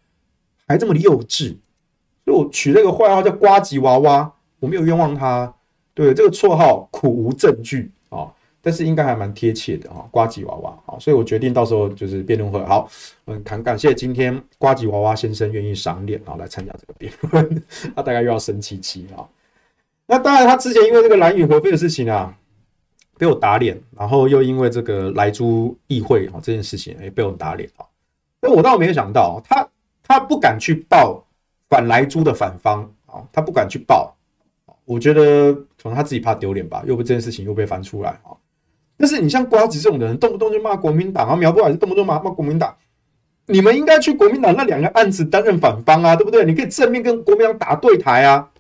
[0.67, 1.57] 还这么幼稚，
[2.25, 5.55] 所以我取了一个外号叫“瓜吉娃娃”，我没有冤枉他，
[6.05, 8.31] 对这个绰号苦无证据啊，
[8.63, 12.89] 但是应该还蛮贴切的啊，“瓜吉娃娃”啊，所以我决定到时候就是辩论会，好，
[13.27, 17.63] 嗯，感感谢今天“瓜吉娃娃”先生愿意赏脸啊来参加这个辩论，
[17.95, 19.27] 他大概又要生气气啊，
[20.07, 22.35] 那当然他之前因为这个蓝营核废的事情啊。
[23.19, 27.85] 被我打脸，然后又因为这个莱猪议会啊这件事情，也被我打脸啊。
[28.41, 29.69] 那我倒没有想到，他
[30.03, 31.23] 他不敢去报
[31.69, 34.17] 反莱猪的反方啊，他不敢去报。
[34.87, 38.37] 我觉得可能他自己怕丢脸吧，又被这件事情又被翻出来啊。
[38.97, 42.77] 但是你像瓜子这种人，动不动就骂国民党啊，苗博雅是动不动骂骂国民党，
[43.47, 46.45] 你们应该去国民党那两个案子担任反方啊，对不对？
[46.45, 48.51] 你可以正面跟国民党打对台啊，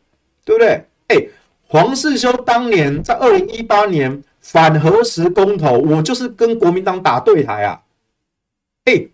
[0.44, 0.84] 对不对？
[1.08, 1.28] 哎，
[1.66, 4.22] 黄世修当年在二零一八年。
[4.42, 7.82] 反核食公投，我就是跟国民党打对台啊！
[8.86, 9.06] 哎、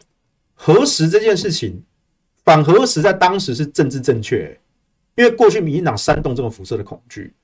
[0.54, 1.82] 核食这件事情，
[2.44, 4.56] 反核食在当时是政治正确、
[5.16, 7.34] 因为过去民进党煽动这种辐射的恐惧，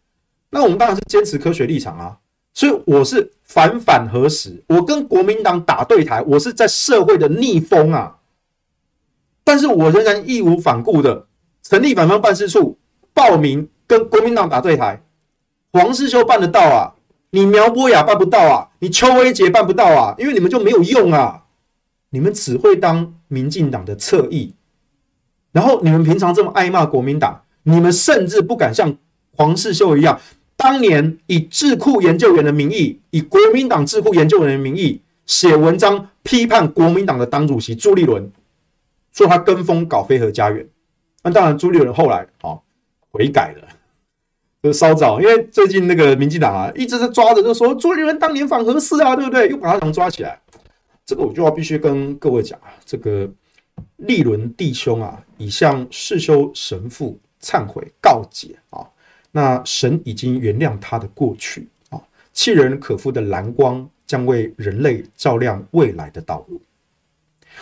[0.54, 2.18] 那我们当然是坚持科学立场啊，
[2.52, 8.18] 所以我是反反核食，我跟国民党打对台，我是在社会的逆风啊，
[9.42, 11.26] 但是我仍然义无反顾的
[11.62, 12.78] 成立反方办事处，
[13.14, 15.02] 报名跟国民党打对台，
[15.72, 16.92] 黄世修办得到啊！
[17.30, 21.44] 你苗博雅办不到啊，你邱威杰办不到啊，因为你们就没有用啊，
[22.10, 24.54] 你们只会当民进党的侧翼，
[25.50, 28.94] 然后你们平常这么爱骂国民党，你们甚至不敢像
[29.34, 30.20] 黄世修一样，
[30.62, 38.30] 当年以智库研究员的名义，以国民党智库研究员的名义写文章批判国民党的党主席朱立伦，
[39.12, 40.64] 说他跟风搞飞核家园，
[41.24, 42.56] 那当然朱立伦后来啊
[43.10, 43.68] 悔改了。
[44.62, 49.48] 就稍早，因为最近那个民进党啊，一直在抓着，就说朱立伦当年反核四啊，对不对？
[49.48, 50.40] 又把他抓起来，
[51.04, 53.28] 这个我就要必须跟各位讲啊，这个
[53.96, 58.86] 立伦弟兄啊，已向世修神父忏悔告解啊，
[59.32, 62.00] 那神已经原谅他的过去啊，
[62.32, 66.60] 弃人可夫的蓝光将为人类照亮未来的道路。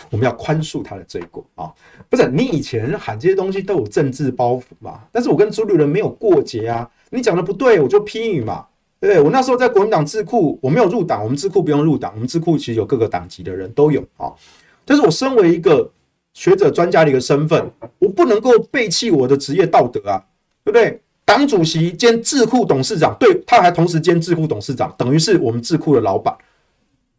[0.09, 1.71] 我们要宽恕他的罪过啊！
[2.09, 5.01] 不是你以前喊这些东西都有政治包袱嘛？
[5.11, 6.89] 但是我跟朱立伦没有过节啊！
[7.09, 8.65] 你讲的不对，我就批你嘛，
[9.01, 9.21] 对不对？
[9.21, 14.31] 我那时候在国民党智库，我没有入党，我们智库不用入党，我们智库其实有各个党籍的人都有啊。
[14.85, 15.91] 但是我身为一个
[16.33, 20.23] 学者专家的一个身份，我不能够背弃我的职业道德啊，
[20.63, 21.01] 对不对？
[21.31, 26.37] 党主席兼智库董事长，对，他还同时兼智库董事长，等于是我们智库的老板，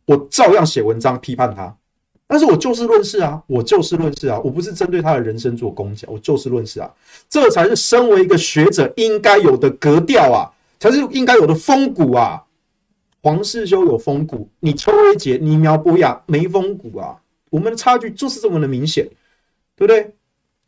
[0.04, 1.74] 我照样写文章批判他。
[2.26, 6.90] 但是我就事论事啊，我就事论事啊，我不是针对他的人生做攻击，我就事论事啊，
[7.26, 12.44] 这才是身为一个学者应该有的格调啊，才是应该有的风骨啊。
[13.22, 17.16] 黄世修有风骨，你邱威杰、你苗博雅没风骨啊，
[17.48, 19.08] 我们的差距就是这么的明显，
[19.74, 20.12] 对不对？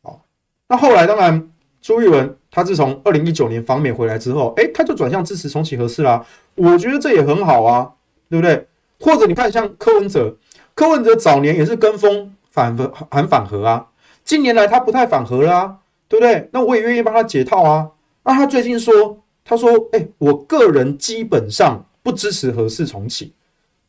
[0.02, 0.24] 好，
[0.66, 1.50] 那后来当然
[1.82, 6.24] 朱玉文他自从二零一九年访美回来之后，哎，他就转向支持重启核四啦，
[6.54, 7.90] 我觉得这也很好啊，
[8.30, 8.68] 对不对？
[9.00, 10.36] 或者你看像柯文哲。
[10.76, 13.86] 柯文哲早年也是跟风反核喊反核啊，
[14.24, 15.76] 近年来他不太反核了啊，
[16.08, 16.48] 对不对？
[16.52, 17.90] 那我也愿意帮他解套啊。
[18.24, 23.32] 那他最近说，他说，哎、我个人基本上不支持核四重启，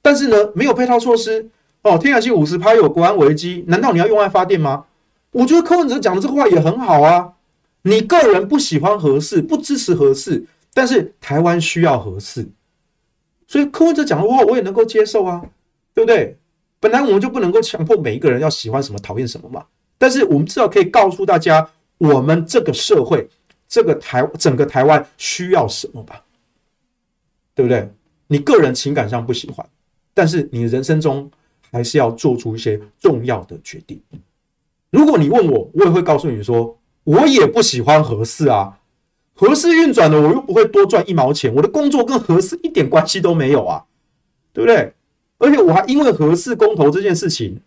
[0.01, 1.49] 但是呢，没有配套措施
[1.84, 1.97] 哦。
[1.99, 4.86] 天然气五十趴有国安危机，难道你要用爱发电吗？
[5.32, 7.32] 我觉得柯文哲讲的这个话也很好啊。
[7.88, 12.48] 你个人不喜欢合适，不支持合适，但是台湾需要合适，
[13.48, 15.40] 所以柯文哲讲的话我也能够接受啊，
[15.94, 16.36] 对不对？
[16.80, 19.64] 本来我们就不能够强迫每一个人要喜欢什么、讨厌什么嘛。
[20.00, 21.70] 但是我们至少可以告诉大家，
[22.00, 23.30] 我们这个社会、
[23.68, 26.24] 这个台、整个台湾需要什么吧？
[27.54, 27.88] 对不对？
[28.26, 29.64] 你个人情感上不喜欢，
[30.12, 31.30] 但是你人生中
[31.72, 34.02] 还是要做出一些重要的决定。
[34.90, 36.76] 如果你问我，我也会告诉你说，
[37.06, 38.80] 我也不喜欢合适啊。
[39.34, 43.84] 合适运转的，我又不会多赚一毛钱，我的工作跟合适一点关系都没有啊，
[44.53, 44.93] 对不对？
[45.38, 47.62] 而且我还因为合适公投这件事情，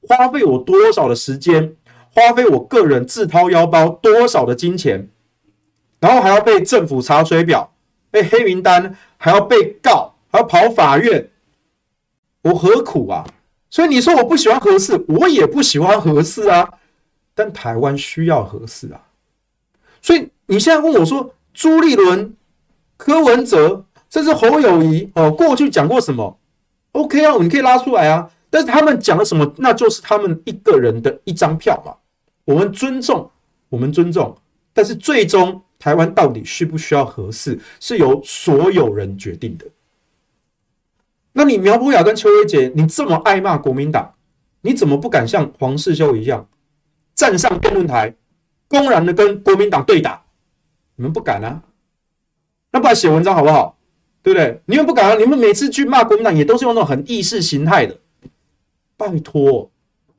[0.00, 1.76] 花费我多少的时间，
[2.10, 5.10] 花费我个人自掏腰包多少的金钱，
[6.00, 7.74] 然后还要被政府查水表，
[8.10, 11.28] 被黑名单，还要被告，还要跑法院，
[12.40, 13.26] 我何苦啊？
[13.68, 16.72] 所以你说我不喜欢合适，我也不喜欢合适啊。
[17.36, 19.00] 但台湾需要合适啊，
[20.00, 22.34] 所以你现在问我说，朱立伦、
[22.96, 26.38] 柯文哲，甚至侯友谊哦，过去讲过什么
[26.92, 28.30] ？OK 啊，你可以拉出来啊。
[28.48, 31.94] 但是他们讲了什么，那就是他们一个人的一张票嘛。
[32.46, 33.30] 我们尊重，
[33.68, 34.34] 我们尊重。
[34.72, 39.66] 但是最终台湾到底需不需要合适，是由所有人决定的。
[41.34, 44.14] 那你苗博雅跟邱月杰，你这么爱骂国民党，
[44.62, 46.48] 你怎么不敢像黄世修一样
[47.16, 48.14] 站上辩论台，
[48.68, 50.22] 公然的跟国民党对打？
[50.94, 51.62] 你们不敢啊？
[52.70, 53.76] 那不然写文章好不好？
[54.22, 54.60] 对不对？
[54.66, 55.16] 你们不敢啊？
[55.16, 57.98] 你们每次去骂国民党，也都是用那种很意识形态的。
[58.96, 59.70] 拜托，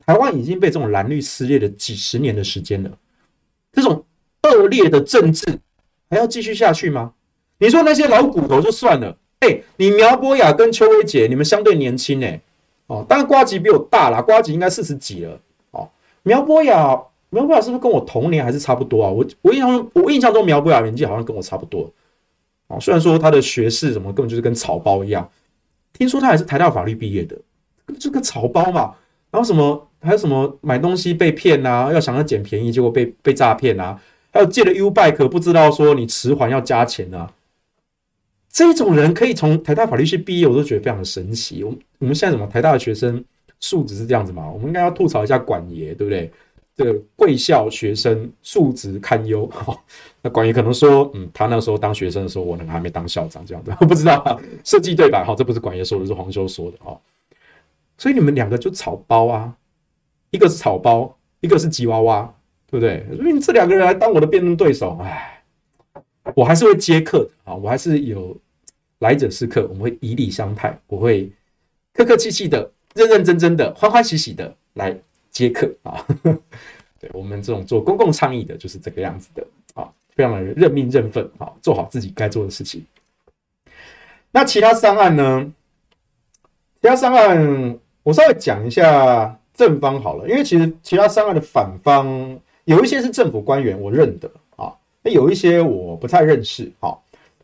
[0.04, 2.90] 台湾已经被这种蓝绿撕裂了几十年的时间了，
[3.72, 4.04] 这种
[4.42, 5.60] 恶劣的政治
[6.10, 7.14] 还要继续下去吗？
[7.58, 9.16] 你说那些老骨头就算了。
[9.40, 12.40] 哎、你苗博雅跟邱威杰，你们相对年轻哎，
[12.88, 15.40] 哦，当然瓜吉比我大啦，瓜吉应该四十几了，
[16.28, 19.10] 苗博雅，苗博雅是不是跟我同年还是差不多啊？
[19.10, 21.90] 我我印象中，我印象中苗博雅年纪好像跟我差不多，
[22.66, 25.26] 哦，虽然说他的学识什么根本就是跟草包一样，
[25.94, 27.34] 听说他还是台大法律毕业的，
[27.98, 28.94] 就个草包嘛，
[29.30, 33.98] 然后什么还有什么买东西被骗啊，要想要捡便宜，结果被被诈骗啊，
[34.30, 37.32] 还有借了 U bike 不知道说你迟还要加钱啊。
[38.50, 41.62] 这种人可以从台大法律系毕业，我都觉得非常的神奇。
[41.62, 43.22] 我我们现在什么台大的学生
[43.60, 44.50] 素质是这样子嘛？
[44.50, 46.30] 我们应该要吐槽一下管爷，对不对？
[46.76, 49.50] 这个贵校学生素质堪忧。
[49.66, 49.76] 哦、
[50.22, 54.40] 那管爷可能说，嗯，他那时候当学生的时候，我可能还没当校长，这样子，我 不知道。
[54.64, 55.24] 设计对吧？
[55.24, 57.00] 哈，这不是管爷说的，是黄修说的哦。
[57.96, 59.56] 所以你们两个就草包啊，
[60.30, 62.34] 一个是草包，一个是吉娃娃，
[62.70, 63.04] 对不对？
[63.16, 65.34] 所以你这两个人来当我的辩论对手，哎。
[66.34, 68.36] 我还是会接客的啊，我还是有
[68.98, 71.32] 来者是客，我们会以礼相待，我会
[71.94, 74.96] 客客气气的、认认真真的、欢欢喜喜的来
[75.30, 76.04] 接客啊。
[77.00, 82.84] 对，我们这种做公共倡议的，就是这个样子的啊，非常的认命认份啊，做好自己该做的事情。
[84.32, 85.52] 那其他三案呢？
[86.82, 95.10] 其他三案我稍微讲一下正方好了，因为其实其他三案的反方有一些是政府官员，我认得啊，那。
[95.12, 96.92] 有一些我不太认识，啊，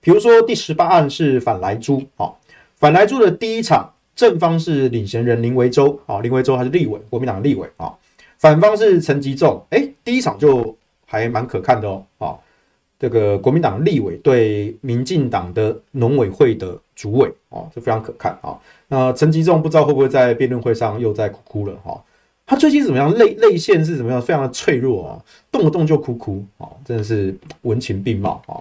[0.00, 2.32] 比如说第十八案是反莱猪，啊，
[2.74, 7.92] 反莱猪的第一场正方是领衔人林维洲，啊，林维洲他是立委，国民党立委啊，
[8.38, 12.38] 反方是陈吉仲，哎，第一场就还蛮可看的哦，啊，
[12.98, 18.58] 这个国民党立委对民进党的农委会的主委，啊，就非常可看啊，
[18.88, 22.02] 那陈吉仲不知道会不会在辩论会上又在哭哭了，哈。
[22.46, 23.10] 他最近怎么样？
[23.14, 24.20] 泪泪腺是怎么样？
[24.20, 28.60] 非常的脆弱啊，动不动就哭哭啊，真的是文情并茂啊。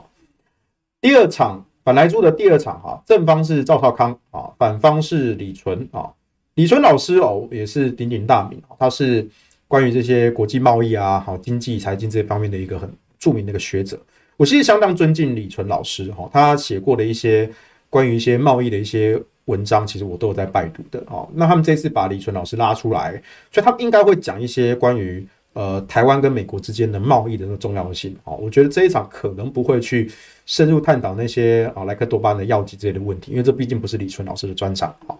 [1.01, 6.09] 第二场反来猪的第二场哈，正方是赵少康啊，反方是李淳啊。
[6.55, 9.27] 李淳老师哦，也是鼎鼎大名，他是
[9.67, 13.99] 关于这些国际贸易啊、好经济、财经这方面的一个很著名的一个学者。
[14.38, 17.49] 我其实相当尊敬李淳老师哈，他写过的一些
[17.89, 19.21] 关于一些贸易的一些。
[19.47, 21.27] 文章其实我都有在拜读的哦。
[21.34, 23.21] 那他们这次把李淳老师拉出来，
[23.51, 28.37] 所以他们应该会讲一些关于呃台湾跟美国之间的贸易的那重要性哦。
[28.41, 30.11] 我觉得这一场可能不会去
[30.45, 35.15] 深入探讨那些啊莱克多巴胺的药剂之类的问题，因为这毕竟不是李淳老师的专长啊。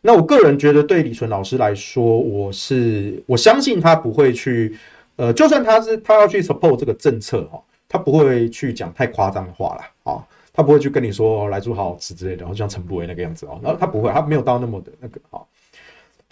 [0.00, 4.76] 那我个人觉得，对李淳老师来说，我是我相信他不会去
[5.16, 10.24] 呃，就算他是他要去 support 这个政策哈，他不会去讲太夸张的话了啊。
[10.54, 13.58] 他不会去跟你说莱猪好好吃之类的，好像陈柏惟那个样子哦。
[13.62, 15.42] 然后他不会，他没有到那么的那个哈。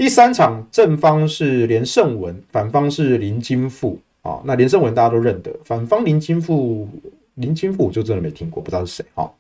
[0.00, 4.40] 第三场正方是连胜文，反方是林金富啊。
[4.44, 6.88] 那连胜文大家都认得，反方林金富，
[7.34, 9.30] 林金富就真的没听过，不知道是谁哈。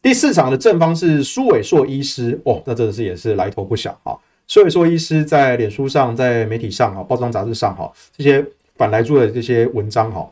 [0.00, 4.16] 第四场的正方是苏伟硕医师哦，那真的是也是来头不小哈。
[4.46, 10.24] 苏伟硕医师在脸书上、在媒体上哈、报章杂志上哈，这些反莱猪的这些文章哈，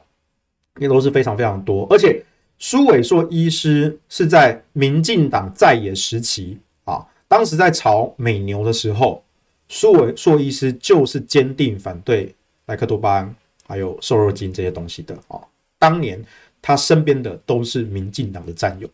[0.78, 2.22] 也都是非常非常多，而且。
[2.61, 9.22] 苏伟硕医师是在民进党在野时期啊，当时在炒美牛的时候，
[9.69, 12.35] 苏伟硕医师就是坚定反对
[12.66, 13.35] 莱克多巴胺
[13.66, 15.41] 还有瘦肉精这些东西的啊。
[15.79, 16.23] 当年
[16.61, 18.89] 他身边的都是民进党的战友，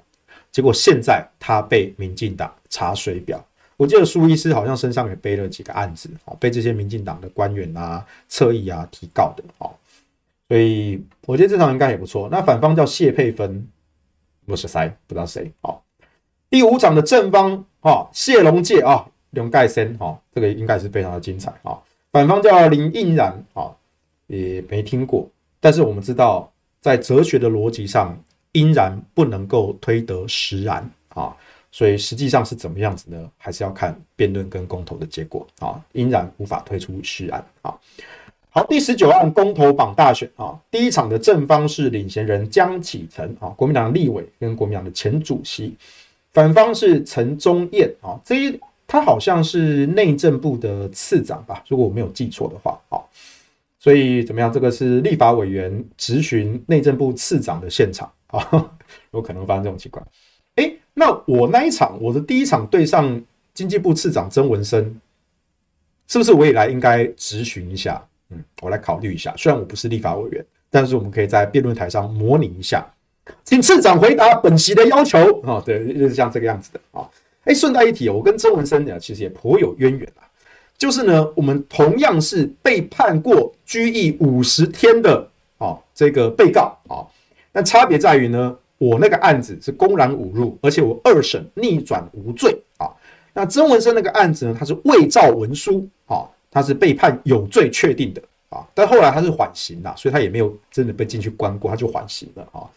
[0.53, 3.43] 结果现在他被民进党查水表，
[3.77, 9.75] 我记得苏医师好像身上也背了几个案子，哦，被这些民进党的官员啊、侧翼啊提告的，哦，
[10.49, 12.29] 所以我觉得这场应该也不错。
[12.31, 13.67] 那反方叫谢佩芬，
[14.45, 15.81] 不是谁，不知道谁，哦。
[16.51, 19.05] 第五场的正方，哦，谢龙介啊，
[19.35, 21.79] 龙盖森，哦，这个应该是非常的精彩，啊。
[22.13, 23.71] 反方叫林应然，啊，
[24.27, 25.29] 也没听过，
[25.61, 28.17] 但是我们知道，在哲学的逻辑上，
[28.53, 31.35] 应然不能够推得实然，啊。
[31.73, 33.29] 所以实际上是怎么样子呢？
[33.37, 37.75] 还是要看辩论跟公投的结果啊，应然无法推出实案啊。
[38.51, 45.75] 好，第十九案公投榜大选啊，第一场的正方是领衔人江启臣啊，国民党立委跟国民党的前主席，
[46.33, 53.01] 反方是陈宗彦啊，这一他好像是内政部的次长吧，如果我没有记错的话啊，
[53.81, 54.53] 所以怎么样？
[54.53, 58.71] 这个是立法委员质询内政部次长的现场啊，
[59.13, 60.07] 有可能发生这种情况。
[60.57, 63.21] 哎，那我那一场，我的第一场对上
[63.53, 65.01] 经济部次长曾文生，
[66.07, 68.01] 是不是我也来应该质询一下？
[68.31, 69.35] 嗯，我来考虑一下。
[69.37, 72.87] 虽然我不是立法委员，但是我们可以在辩论台上模拟一下，
[73.45, 75.61] 请次长回答本席的要求啊。
[75.65, 77.09] 对，就是像这个样子的啊。
[77.45, 80.23] 哎，顺带一提，我跟曾文生呢，其实也颇有渊源啊。
[80.77, 85.29] 就是呢，我们同样是被判过拘役五十天的
[85.59, 87.07] 啊，这个被告啊，
[87.53, 88.57] 但差别在于呢。
[88.77, 92.91] 我那个案子是公然侮辱，而且我二审逆转无罪啊。
[93.33, 98.21] 那曾文生那个案子呢，他是伪造文书啊，他是被判有罪确定的
[98.51, 98.67] 啊。
[98.75, 102.69] 但后来他是缓刑了，所以他也没有真的被进去关过，他就缓刑了啊。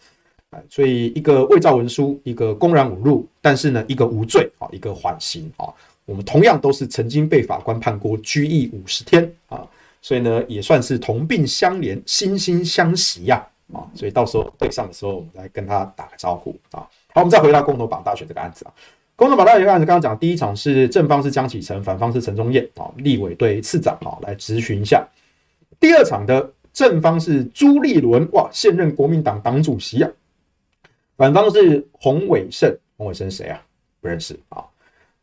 [0.68, 5.68] 所以一个伪造文书，一个公然侮辱，但是呢，一个无罪啊，一个缓刑啊。
[6.04, 9.66] 我们同样都是曾经被法官判过拘役五十天啊，
[10.00, 13.46] 所以呢，也算是同病相怜，惺惺相惜呀。
[13.74, 16.80] 啊，所以到时候对上的时候，我们来跟他打个招呼啊。
[17.12, 18.72] 好，我们再回到共同绑大选这个案子啊。
[19.14, 25.06] 公投绑大选这个案子，刚刚讲第一场是正方是江启臣，反方是陈忠彦啊，立委对次长啊来质询一下。
[25.78, 30.10] 第二场的正方是朱立伦，哇，现任国民党党主席啊。
[31.18, 33.60] 反方是洪伟胜，洪伟胜谁啊？
[34.00, 34.64] 不认识啊。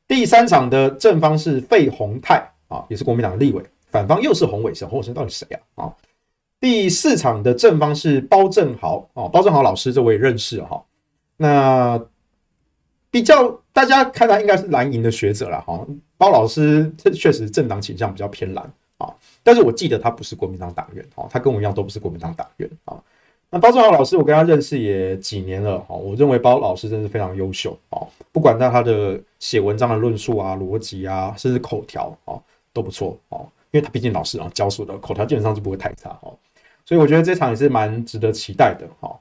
[0.06, 5.86] 第三场的正方是费鸿泰啊，也是国民党的立委，反方又是洪伟胜，洪伟胜到底谁啊？
[5.86, 5.96] 啊？
[6.60, 10.84] 第四场的正方是包正豪啊，包正豪老师这我也认识哈。
[11.38, 12.00] 那
[13.10, 15.88] 比较大家看他应该是蓝营的学者了哈。
[16.18, 23.02] 包老师这确实政党倾向比较偏蓝啊，但是我记得他不是国民党党员哦，他跟我一样都不是国民党党员啊。
[23.50, 32.36] 那包正豪老师我跟他认识也几年了哈，我认为包老师真是非常优秀哦，不管在他的写文章的论述啊、逻辑啊，甚至口条啊
[32.74, 33.48] 都不错哦。
[33.72, 36.34] 因为他毕竟老师啊，教书的口条基本上就不会太差哦，
[36.86, 39.18] 所以我觉得这场也是蛮值得期待的哈。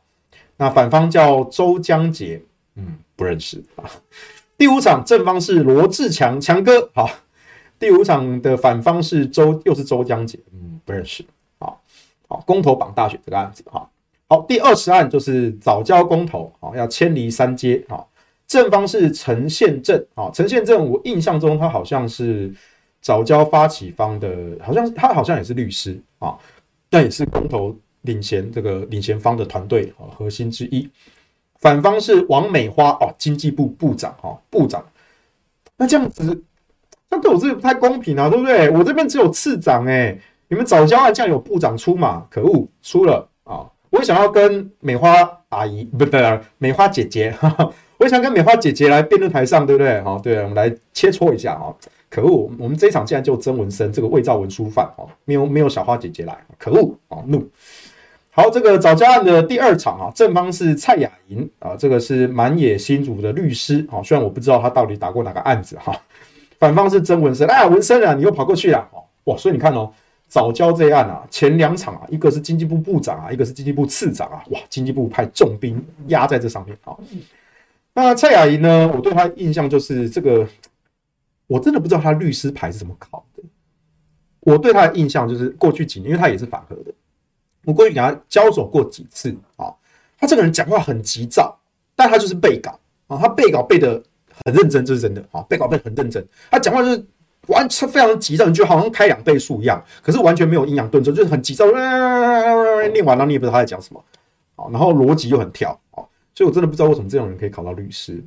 [0.56, 2.40] 那反方叫周江杰，
[2.76, 3.84] 嗯，不认识啊。
[4.56, 7.10] 第五场正方是罗志强强哥，好。
[7.76, 11.24] 第五场的反方是周，又是周江杰，嗯，不认识。
[11.58, 11.80] 好，
[12.28, 13.90] 好，公投榜大选这个案子哈。
[14.34, 18.10] 好，第二十案就是藻礁公投，啊，要迁离三接，好。
[18.46, 22.52] 正方是陈宪正啊，陈宪正，我印象中他好像是。
[23.04, 26.34] 藻礁发起方的，好像他好像也是律师啊，
[26.88, 30.88] 但也是公投领衔这个领衔方的团队啊核心之一。
[31.60, 34.82] 反方是王美花哦，经济部部长哈部长。
[35.76, 36.24] 那这样子，
[37.10, 38.70] 这样对我这个不太公平啊，对不对？
[38.70, 40.18] 我这边只有次长哎，
[40.48, 43.28] 你们藻礁案这样有部长出马，可恶，输了！
[43.94, 45.16] 我也想要跟美花
[45.50, 50.00] 阿姨不对，美花姐姐，哈哈，我也想跟美花姐姐来辩论台上，对不对？
[50.02, 51.70] 好，对，我们来切磋一下啊。
[52.10, 52.50] 可恶！
[52.58, 57.18] 我们这一场竟然就曾文生这个伪造文书犯哦，没有没有小花姐姐来，可恶啊！
[57.26, 57.48] 怒！
[58.30, 65.96] 好，这个早教案的第二场啊，正方是蔡雅莹啊，这个是满野新竹的律师啊，虽然我不知道他到底打过哪个案子哈。
[66.58, 69.02] 反方是曾文生，哎，文生啊，你又跑过去了哦！
[69.24, 69.90] 哇，所以你看哦，
[70.34, 76.96] 藻礁这一案啊，前两场啊，一个是经济部部长啊，一个是经济部次长啊，哇，经济部派重兵压在这上面啊。
[77.92, 80.44] 那蔡雅莹呢，我对他印象就是这个。
[81.46, 83.42] 我真的不知道他律师牌是怎么考的。
[84.40, 86.92] 我对他的印象就是过去几年，因为他也是反核的，
[87.64, 89.72] 我过去跟他交手过几次啊。
[90.18, 91.56] 他这个人讲话很急躁，
[91.94, 92.76] 但他就是背稿
[93.06, 94.02] 啊，他背稿背得
[94.44, 95.42] 很认真，这是真的啊。
[95.42, 97.06] 背稿背得很认真，他讲话就是
[97.48, 101.64] 完全非常急躁，你就好像开两倍速一样，可是完全没有阴阳顿挫，就是很急躁，
[102.92, 104.04] 念完了你也不知道他在讲什么
[104.56, 104.66] 啊。
[104.70, 108.22] 然后逻辑又很跳啊，所以我真的不知道为什么这种人可以考到律师。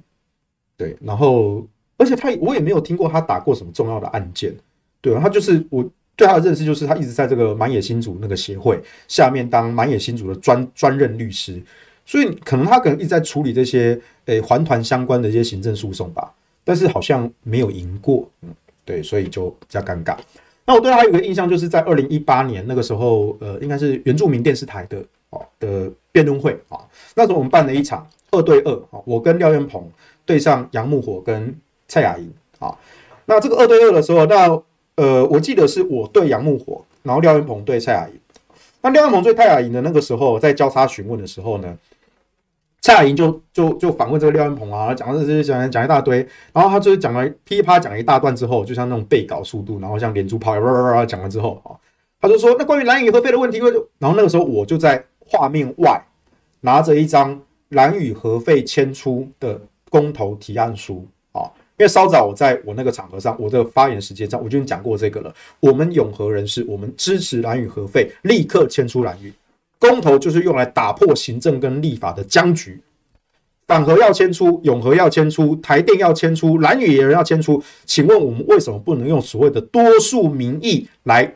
[0.75, 1.65] 对，然后。
[1.99, 4.55] 而且他，我也没有听过他打过什么重要的案件，
[5.01, 5.83] 对啊，他就是我
[6.15, 11.59] 对他的认识就是他一直在这个满野新竹那个协会下面当满野新竹的专专任律师，
[12.05, 16.31] 所以可能他可能一直在处理这些诶环团相关的一些行政诉讼吧。
[16.63, 18.49] 但是好像没有赢过，嗯，
[18.87, 20.15] 对，所以就比较尴尬。
[20.65, 26.79] 那我对他有个印象，就是在二零一八年那个时候，呃，应该是原住民电视台的哦的辩论会啊，
[27.15, 29.85] 那时候我们办了一场二对二啊，我跟廖元鹏
[30.25, 31.53] 对上杨木火跟
[31.89, 32.73] 蔡雅莹啊，
[33.25, 34.61] 那这个二对二的时候，那
[34.95, 38.19] 呃，我记得是我对杨木火，然后廖元鹏对蔡雅莹。
[38.81, 41.77] 那廖元鹏对蔡雅莹的那个时候，在交叉询问的时候呢，
[42.87, 50.55] 蔡雅莹就就就反问这个廖元鹏啊，讲了这些讲讲一大堆，然后他就是讲了噼啪讲了一大段之后，就像那种背稿速度，然后像连珠炮，
[51.05, 51.75] 讲完之后啊，
[52.21, 53.59] 他就说那关于兰屿核废的问题，
[53.99, 56.01] 然后那个时候我就在画面外
[56.61, 57.37] 拿着一张
[57.71, 59.59] 兰屿核废迁出的
[59.89, 61.41] 公投提案书啊。
[61.77, 65.35] 因为稍早我在我那个场合上，我的发言时间上我就讲过这个了。
[65.59, 69.33] 我们永和人士，我们支持兰屿核废，立刻迁出兰屿。
[69.79, 72.81] 公投就是用来打破行政跟立法的僵局。
[73.67, 77.61] 反核要迁出，永和要迁出，台电要迁出，兰屿也要迁出。
[77.85, 81.35] 请问我们为什么不能用所谓的多数民意来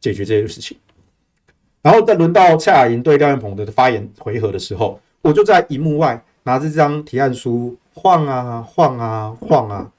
[0.00, 0.76] 解决这些事情？
[1.82, 7.76] 然后在轮到蔡雅莹对廖元鹏的发言回合的时候，我就在荧幕外拿着这张提案书。
[7.98, 9.90] 晃啊晃啊晃啊，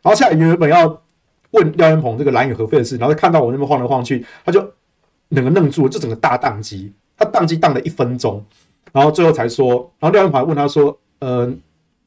[0.00, 1.02] 然后蔡雅莹原本要
[1.50, 4.72] 问廖元鹏这个兰屿核废的事，然后看到我那边晃来晃去，他就
[5.34, 8.44] 整个愣住了，就整个大宕机，他宕机宕了一分钟，
[8.92, 11.52] 然后最后才说，然后廖文华问他说：“呃，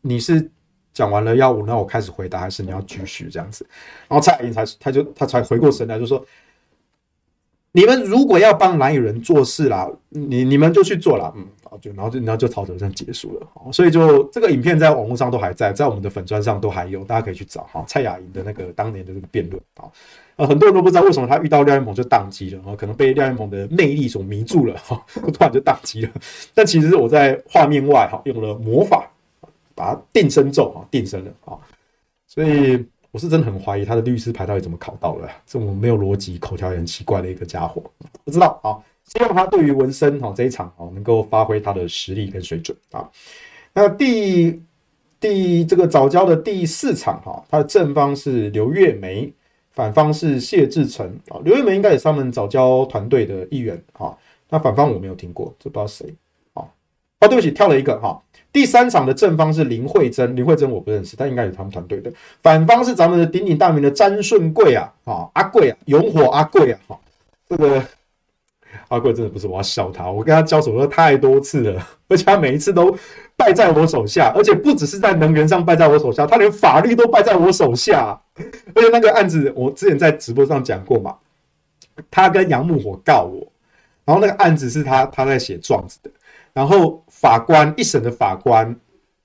[0.02, 0.50] 你是
[0.94, 3.66] 讲完了要我，那我开始回答，还是你要继续这样子？”
[4.08, 6.26] 然后蔡颖才他就他才回过神来，就说。
[7.78, 11.30] 你们如果要帮蓝雨人做事啦，你你们就去做啦。
[11.36, 11.46] 嗯，
[11.82, 17.84] 就然后就然后就吵着这样结束了，所以就这个影片在网络上都还在，在我们的粉砖上都还有，大家可以去找哈。
[17.88, 19.90] 蔡雅莹的那个当年的这个辩论啊，
[20.36, 26.12] 呃，很多人都不知道为什么他遇到廖元鹏就宕机了，可能被廖元鹏的魅力所迷住了哈， 突然就宕机了。
[26.54, 29.10] 但其实我在画面外哈用了魔法
[29.74, 31.58] 把它定身咒啊定身了啊，
[32.28, 32.86] 所以。
[33.12, 37.82] 我是真的很怀疑他的律师牌到底怎么考到了，这么没有逻辑、口条也很奇怪的一个家伙，
[38.26, 38.76] 不知道啊。
[39.06, 43.10] 希望他对于文森哈这一场哦能够发挥他的实力跟水准啊。
[43.74, 44.62] 那第
[45.20, 49.32] 第这个早教的第四场哈，他的正方是刘月梅，
[49.72, 51.40] 反方是谢志成啊。
[51.44, 54.16] 刘月梅应该也是他们早教团队的一员啊。
[54.50, 56.14] 那反方我没有听过，这不知道谁
[56.54, 56.62] 啊？
[57.20, 58.22] 哦，对不起，跳了一个哈。
[58.54, 62.14] 第三场的正方是林慧珍，林慧珍我不认识，但应该是他们团队的。
[62.42, 67.00] 反方是咱们的鼎鼎大名的詹顺贵啊，啊阿贵啊，勇火阿贵啊，哈，
[67.50, 67.84] 这个
[68.90, 72.96] 阿贵真的不是我要笑他，我跟他交手了太多次了，而且他每一次都
[73.36, 78.20] 败在我手下，而且不只是在能源上败在我手下，他连法律都败在我手下。
[78.74, 81.16] 而且那个案子我之前在直播上讲过嘛，
[82.12, 83.48] 他跟杨木火告我，
[84.04, 86.12] 然后那个案子是他他在写状子的。
[86.54, 88.74] 然后法官一审的法官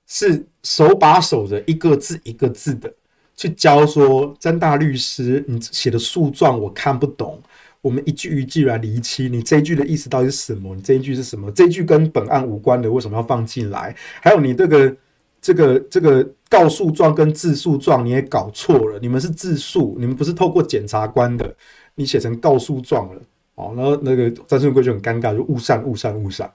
[0.07, 2.93] 是手把手的一个字一个字的
[3.37, 7.41] 去教说，詹大律师，你写的诉状我看不懂，
[7.81, 10.75] 我们一句一句来厘清，你这一句的意思到底是什么？
[10.75, 11.51] 你这一句是什么？
[11.51, 13.95] 这一句跟本案无关的，为什么要放进来？
[14.21, 14.95] 还有你这个
[15.41, 21.55] 这个这个告诉状跟自诉状你也搞错了，你们是自诉，你们不是透过检察官的，
[21.95, 23.21] 你写成告诉状了。
[23.55, 26.49] 哦，然后那个詹顺贵就很尴尬，就误删误删误删。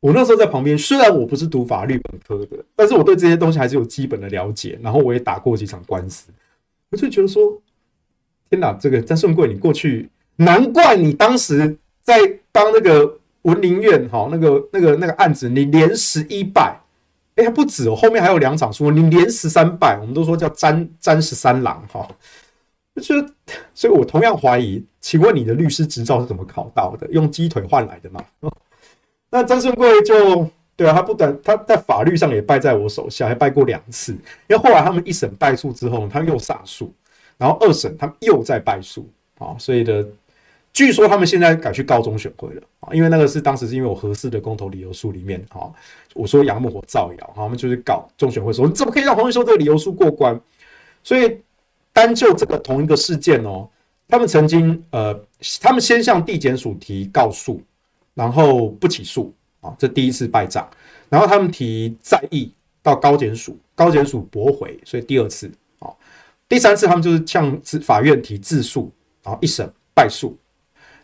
[0.00, 4.78] 我那时候在旁边，虽然我不是读法律本科的，但是我对这些东西还是有基本的了解。
[4.82, 6.30] 然后我也打过几场官司，
[6.90, 7.60] 我就觉得说，
[8.48, 10.08] 天哪，这个詹顺贵，你过去
[10.38, 12.18] 难怪你当时在
[12.50, 16.80] 帮那个文林院哈那个那个那个案子，你连十一败，
[17.36, 22.08] 哎还不止哦，后面还有两场输，你连十三败，我们都说叫詹詹十三郎哈。
[23.00, 23.14] 就
[23.74, 27.06] 所以，我同样怀疑，请问你的律师执照是怎么考到的？
[27.12, 28.24] 用鸡腿换来的吗？
[29.30, 34.12] 那詹顺贵就对啊，他不但他在法律上也败在我手下，还败过两次。
[34.48, 36.92] 因为后来他们一审败诉之后，他又上诉，
[37.36, 39.08] 然后二审他们又再败诉
[39.38, 40.04] 啊，所以的
[40.72, 45.70] 据说他们现在改去告中选会了啊，因为那个是当时是因为我合适的公投理由书里面啊，
[46.14, 50.40] 我说杨木火造谣，他们就是告中选会说你怎么可以让黄玉秀这个理由书过关？
[51.02, 51.38] 所以
[51.92, 53.68] 单就这个同一个事件哦，
[54.08, 55.18] 他们曾经呃，
[55.60, 57.60] 他们先向地检署提告诉。
[58.14, 60.68] 然后不起诉啊，这第一次败仗。
[61.08, 62.52] 然后他们提再议
[62.82, 65.48] 到高检署，高检署驳回，所以第二次
[65.78, 65.88] 啊，
[66.48, 68.90] 第三次他们就是向法院提自诉，
[69.22, 70.36] 然后一审败诉，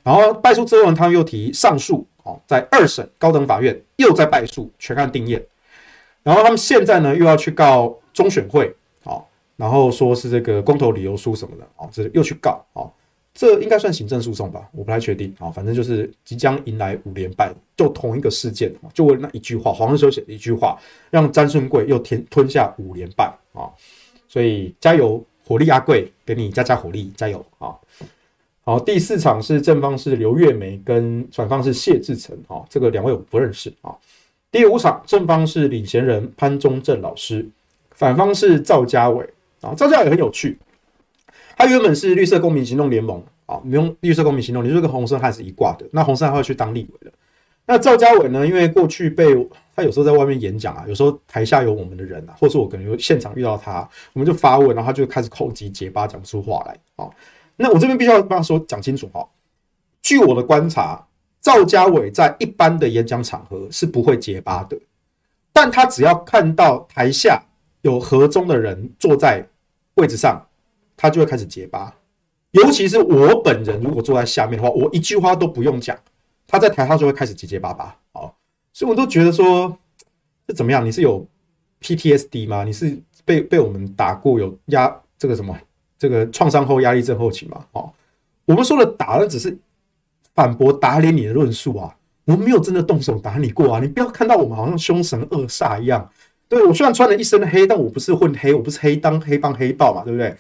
[0.05, 5.45] 然后败诉之后呢他们又提上诉哦，在二审高等法院又在败诉，全案定验。
[6.23, 9.25] 然后他们现在呢又要去告中选会哦，
[9.57, 12.87] 然后说是这个公投理由书什么的哦，这又去告啊。
[13.37, 15.51] 这应该算行政诉讼吧，我不太确定啊。
[15.51, 20.79] 反正就是即将迎来五连败，就同一个事件，就为那一句话，黄日修写的一句话，
[21.11, 23.67] 让詹顺贵又填吞下五连败啊。
[24.29, 27.75] 所以加油，火力阿贵，给你加加火力，加油啊！
[28.67, 33.95] 好，第四场是正方是刘月梅跟反方是谢志成啊，这个两位我不认识啊。
[34.51, 37.47] 第五场正方是领衔人潘忠正老师，
[37.91, 39.29] 反方是赵家伟
[39.61, 39.75] 啊。
[39.77, 40.57] 赵家伟很有趣，
[41.59, 47.13] 他原本是绿色公民行动联盟啊，没用绿色公民行动，你说跟洪胜汉是一挂的，那洪胜汉去当立委的。
[47.67, 48.47] 那赵家伟呢？
[48.47, 49.27] 因为过去被
[49.77, 57.11] 他有时候在外面演讲啊，有时候台下有我们的人啊，或者我可能有现场遇到他，我们就发问，然后他就开始口急结巴，讲不出话来啊。
[57.57, 59.29] 那我这边必须要帮他说讲清楚哈。
[60.03, 61.07] 据我的观察，
[61.41, 64.79] 赵家伟在一般的演讲场合是不会结巴的，
[65.53, 67.43] 但他只要看到台下
[67.83, 69.47] 有合中的人坐在
[69.95, 70.47] 位置上，
[70.97, 71.95] 他就会开始结巴。
[72.51, 75.99] 尤其是我本人如果坐在下面的话，我一句话都不用讲。
[76.47, 78.37] 他在台上就会开始结结巴巴，好，
[78.73, 79.77] 所以我都觉得说，
[80.47, 80.85] 这怎么样？
[80.85, 81.27] 你是有
[81.81, 82.63] PTSD 吗？
[82.65, 85.59] 你是被被我们打过，有压这个什么
[85.99, 87.65] 这个创伤后压力症候群嘛？
[87.73, 87.93] 哦，
[88.45, 89.57] 我们说的打的只是
[90.35, 96.11] 反驳打脸你的论述啊，我们没有真的动手打你过啊，你不要看到我们好像凶神恶煞一样。
[96.49, 100.37] 对，我虽然穿了一身黑，但我不是混黑，我不是黑当黑帮黑道嘛，对不对？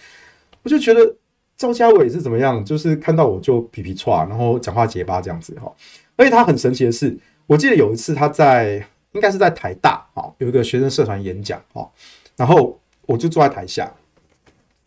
[0.63, 1.15] 我就觉得。
[1.57, 2.65] 赵家伟是怎么样？
[2.65, 5.73] 就是看到我就皮皮剉，然后讲话结巴这样子哈。
[6.17, 11.89] 而且他很神奇的是，我记得有一次他在应该是在台大啊，有一个学生社团演讲哈，
[12.37, 12.77] 然后
[13.07, 13.89] 我就坐在台下，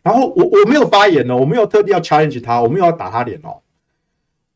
[0.02, 3.60] 然后我我没有发言哦，我没有特地要 challenge 他，我没有要打他脸哦，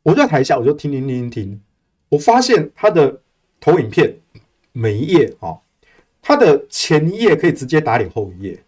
[0.02, 1.60] 我在台下我就听听听听，
[2.08, 3.20] 我发现他的
[3.60, 4.16] 投影片
[4.72, 5.60] 每一页哦，
[6.22, 8.62] 他的前一页可以直接打脸后一页，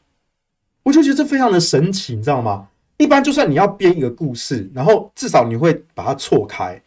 [0.82, 2.68] 我就觉得这非常的神奇，你知道吗？
[2.96, 6.80] 一般就算你要编一个故事，然后至少你会把它错开。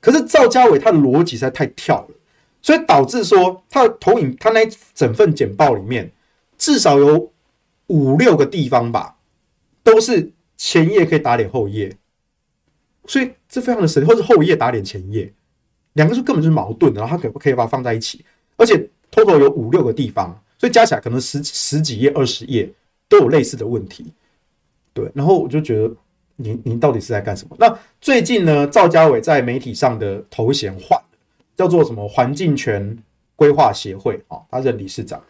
[0.00, 2.14] 可是赵家伟他的逻辑实在太跳了，
[2.62, 4.60] 所以导致说他的投影，他那
[4.94, 6.12] 整份简报里面
[6.56, 7.32] 至少有
[7.88, 9.16] 五六个地方吧，
[9.90, 11.90] 都是前夜可以打脸后夜，
[13.06, 15.32] 所以这非常的神，或是后夜打脸前夜，
[15.94, 18.22] 两个是根本就是矛盾的，然后他可不可以把它放在一起？
[18.58, 22.70] 而且 total 有五六个地方，所以加起来可能十十几页、二十页
[23.08, 24.12] 都有类似的问题。
[24.92, 25.94] 对，然后我就觉得
[26.36, 27.56] 您您到底是在干什么？
[27.58, 31.00] 那最近呢，赵家伟在媒体上的头衔换
[31.56, 32.96] 叫做什么环境权
[33.36, 35.22] 规划协会啊，他任理事长。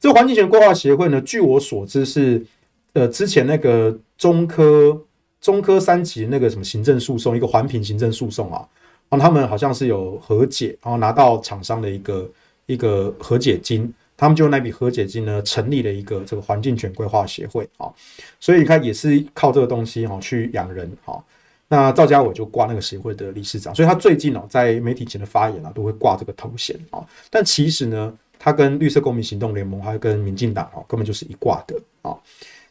[0.00, 2.44] 这个环境权规划协会呢，据我所知是
[2.92, 5.00] 呃之前那个中科
[5.40, 8.66] 中科三级那个什么行政诉讼，一个环评行政诉讼啊，
[9.08, 12.30] 然后他们好像是有和解，然后拿到厂商的一个
[12.66, 13.92] 一个和解金。
[14.18, 17.92] 他们就用那笔和解金呢，成立了一个这个环境权规划协会啊，
[18.40, 21.22] 所以你看也是靠这个东西哈去养人哈。
[21.68, 27.04] 那赵家伟就挂那个协会的理事长，所以他最近哦在媒体前的发言啊都会挂这个头衔啊。
[27.28, 32.16] 但其实呢，他跟绿色公民行动联盟还有跟民进党哦根本就是一挂的啊。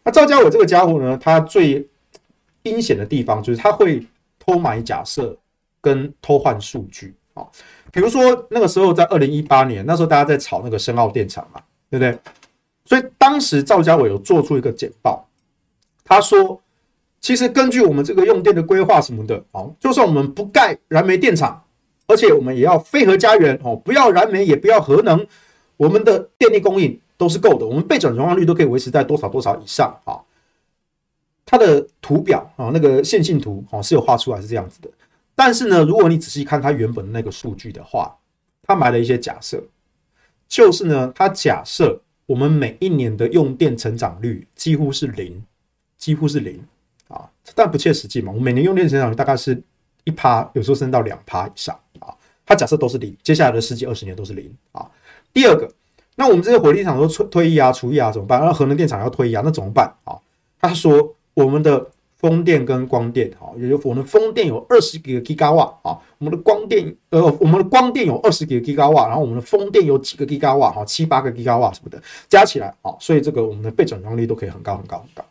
[0.06, 1.86] 那赵家伟这个家伙呢，他最
[2.62, 4.06] 阴险的地方就是他会
[4.40, 5.36] 偷买假设
[5.82, 7.44] 跟偷换数据啊。
[7.92, 12.18] 比如说那个时候在二零一八年，那时候大家在炒那个深澳电厂嘛，对不对？
[12.86, 15.28] 所以当时赵家伟有做出一个简报，
[16.04, 16.62] 他说，
[17.20, 21.64] 其实根据我们这个用电的规划什么的，哦，就算我们不盖燃煤电厂，
[22.06, 25.26] 而且我们也要非核家园，哦，不要燃煤也不要核能，
[25.78, 30.20] 我们的电力供应都是够的，我们备转容量率都可以维持在多少多少以上啊。
[31.46, 34.90] 它的图表啊，那个线性图哦是有画出来是这样子的。
[35.36, 38.18] 但是呢，如果你仔细看它原本的那个数据的话，
[38.64, 39.64] 他埋了一些假设，
[40.48, 45.44] 就是呢，他假设我们每一年的用电成长率几乎是零，
[45.98, 46.60] 几乎是零
[47.08, 48.32] 啊，但不切实际嘛。
[48.32, 49.62] 我们每年用电成长率大概是
[50.04, 52.12] 一趴，有时候升到两趴以上啊。
[52.44, 54.90] 他假设都是零，接下来的十几二十年都是零啊。
[55.34, 55.72] 第二个，
[56.16, 58.40] 那我们这些火力厂都退退役啊、除役啊怎么办？
[58.42, 60.18] 那核能电厂要退役啊，那怎么办啊？
[60.60, 61.92] 他说我们的。
[62.18, 75.24] 风电跟光电，哈，也就我们的风电有二十几个 Gigawatt 啊，我们的光电，呃，我们的光电有二十几个 Gigawatt，然后我们的风电有几个 Gigawatt，哈，七八个 Gigawatt 什么的，加起来，啊，所以这个我们的备转容量率都可以很高很高很高。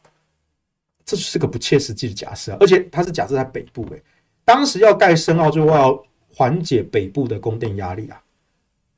[1.04, 4.00] 这就是个不切实际的假设，而且它是假设在北部，诶，
[4.44, 6.00] 当时要盖深澳就要
[6.32, 8.20] 缓解北部的供电压力啊。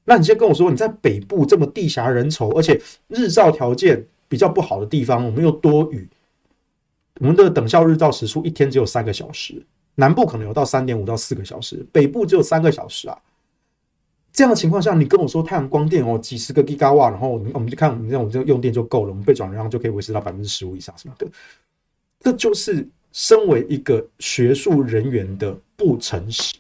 [0.07, 6.09] 那你先跟我说，你在北部这么地狭人稠，而且日照条件比较不好的地方，我们又多雨。
[7.21, 9.61] 我们的等效日照时数一天只有三个小时，
[9.97, 13.19] 南部可能有到三点五到四个小时，北部只有三个小时啊。
[14.33, 21.27] 这样的情况下，你跟我说太阳光电哦，几十个吉瓦，然后我们我们就看我们这种这个用电就够了，我们被转让就可以维持到百分之十五以上什么的。
[22.21, 26.55] 这就是身为一个学术人员的不诚实。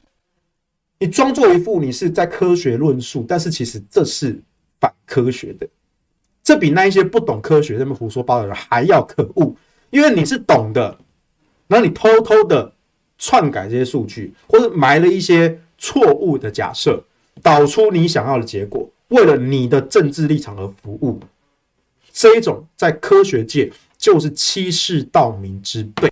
[0.98, 4.40] 你装作一副你是在科学论述，但是其实这是
[4.80, 5.68] 反科学的。
[6.42, 9.54] 这比那一些不懂科学、那么胡说八道的人还要可恶，
[9.90, 10.96] 因为你是懂的，
[11.66, 12.72] 然后你偷偷的
[13.18, 17.02] 篡改这些数据，或者埋了一些错误的假设，
[17.42, 21.18] 导出你想要的结果，为了你的政治立场而服务，
[22.12, 26.10] 这一种在科学界就是欺世盗名之辈。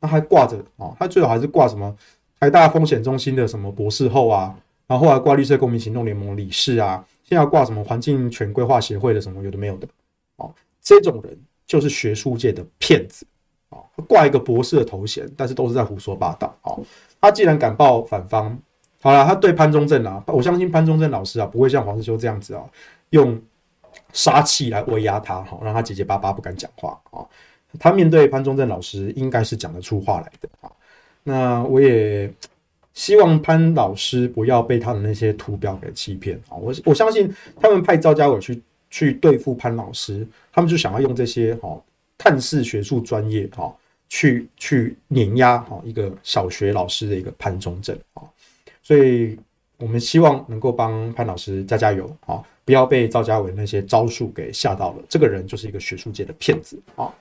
[0.00, 1.96] 那还挂着啊，他最好还是挂什么
[2.40, 4.54] 台大风险中心的什么博士后啊，
[4.86, 9.88] 然后后来挂绿色公民行动联盟理事啊，现在要挂什么环境权规划协会的什么有的没有的，
[10.36, 11.36] 哦，这种人
[11.66, 13.26] 就是学术界的骗子
[13.70, 16.72] 啊，挂一个博士的头衔，但是都是在胡说八道啊。
[17.20, 18.56] 他既然敢报反方，
[19.00, 22.62] 好了，他对潘忠正啊，我相信潘忠正老师啊，不会像黄世修这样子啊，
[23.10, 23.40] 用
[24.12, 27.26] 杀气来威压他，好让他结结巴巴不敢讲话啊。
[27.78, 30.70] 他面对潘忠正老师，应该是讲得出话来的啊。
[31.28, 32.32] 那我也
[32.94, 36.56] 希望潘老师不要被他的那些图表给欺骗啊。
[36.56, 41.78] 我我相信他们派赵家伟去去对付潘老师，他们就想要用这些哈
[42.16, 43.70] 看似学术专业哈
[44.08, 48.22] 去去碾压哈一个小学老师的一个潘中正啊。
[48.82, 49.38] 所以
[49.76, 55.02] 我们希望能够帮潘老师加加油啊，不要被赵家伟那些招数给吓到了。
[55.10, 57.12] 这个人就是一个学术界的骗子啊。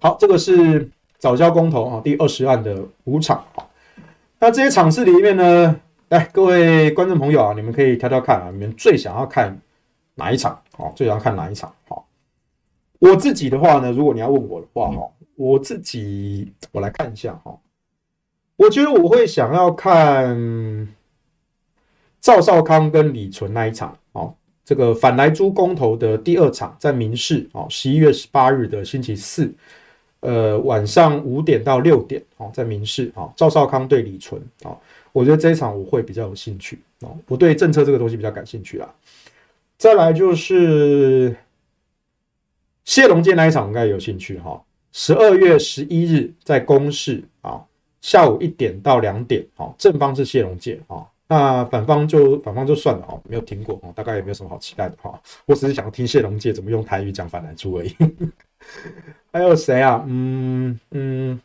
[0.00, 0.86] 好，这个是
[1.18, 3.44] 早交公投啊，第二十案的五场。
[4.38, 9.60] 那这些场次里面呢，来各位观众朋友啊，你们可以挑挑看啊，你们最想要看
[10.14, 10.52] 哪一场？
[10.76, 11.74] 啊，最想要看哪一场？
[11.88, 12.06] 好，
[13.00, 17.58] 我自己的话呢，如果你要问我的话哈，我自己我来看一下哈，
[18.54, 20.88] 我觉得我会想要看
[22.20, 24.32] 赵少康跟李纯那一场啊，
[24.64, 29.52] 这个反来租公投的第二场在民视啊，十一月十八日的星期四。
[30.20, 34.76] 呃，晚上五点到六点，哦，在民事，啊，赵少康对李纯，啊，
[35.12, 38.92] 我觉得这一场我会比较有兴趣，哦，我对政策这个东西比较感兴趣啦。
[39.76, 41.36] 再来就是
[42.84, 44.60] 谢龙介那一场，应该有兴趣，哈，
[44.90, 47.64] 十二月十一日在公视，啊，
[48.00, 57.94] 下午一点到两点，好，正方是谢龙介，啊，那反方就反方就算了，哦，没有听过，哦，大概也没有什么好期待的，哈，我只是想听谢龙介怎么用台语讲反莱猪而已。
[59.32, 60.04] 还有谁啊？
[60.06, 61.40] 嗯嗯，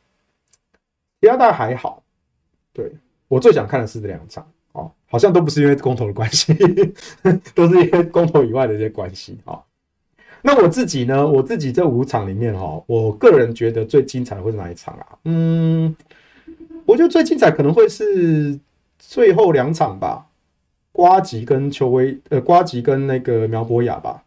[1.21, 2.01] 其他大概还好。
[2.71, 2.91] 对，
[3.27, 6.53] 我最想看的是这两场哦，好像都不是因为公投的关系，
[7.53, 9.61] 都是因为公投以外的一些关系啊。
[10.41, 11.25] 那我自己呢？
[11.25, 15.07] 我自己这五场里面哈，我个人觉得最精彩的会是哪一场啊？
[15.23, 15.95] 嗯，
[16.85, 18.59] 我觉得最精彩可能会是
[18.99, 20.25] 最后两场吧，
[20.91, 24.23] 瓜吉跟邱威，呃，瓜吉跟那个苗博雅吧。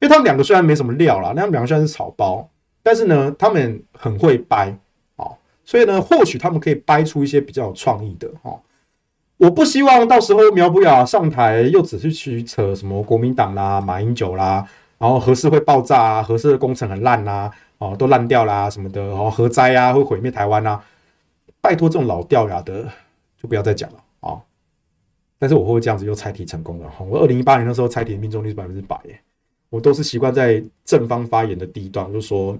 [0.00, 2.48] 因为他们两个虽然没什么料啦，那他们两个虽然是草包，
[2.82, 4.72] 但是呢，他们很会掰
[5.16, 5.26] 啊，
[5.64, 8.58] 所以呢，或许他们可以掰出一些比较有创意的哈。
[9.38, 14.66] 我不希望到时候苗博雅上台又只是去扯什么国民党啦、马英九啦，
[14.98, 20.82] 然后核四会爆炸啊，核四的工程很烂呐，哦，都烂掉啦什么的，哦，核灾啊会毁灭台湾啊，
[21.60, 22.88] 拜托这种老掉牙的
[23.36, 24.40] 就不要再讲了啊。
[25.38, 29.20] 但是我会这样子又猜题成功了哈，我二零一八年的时候猜题命中率是百分之百耶。
[29.70, 32.58] 我都是习惯在正方发言的第一段，就说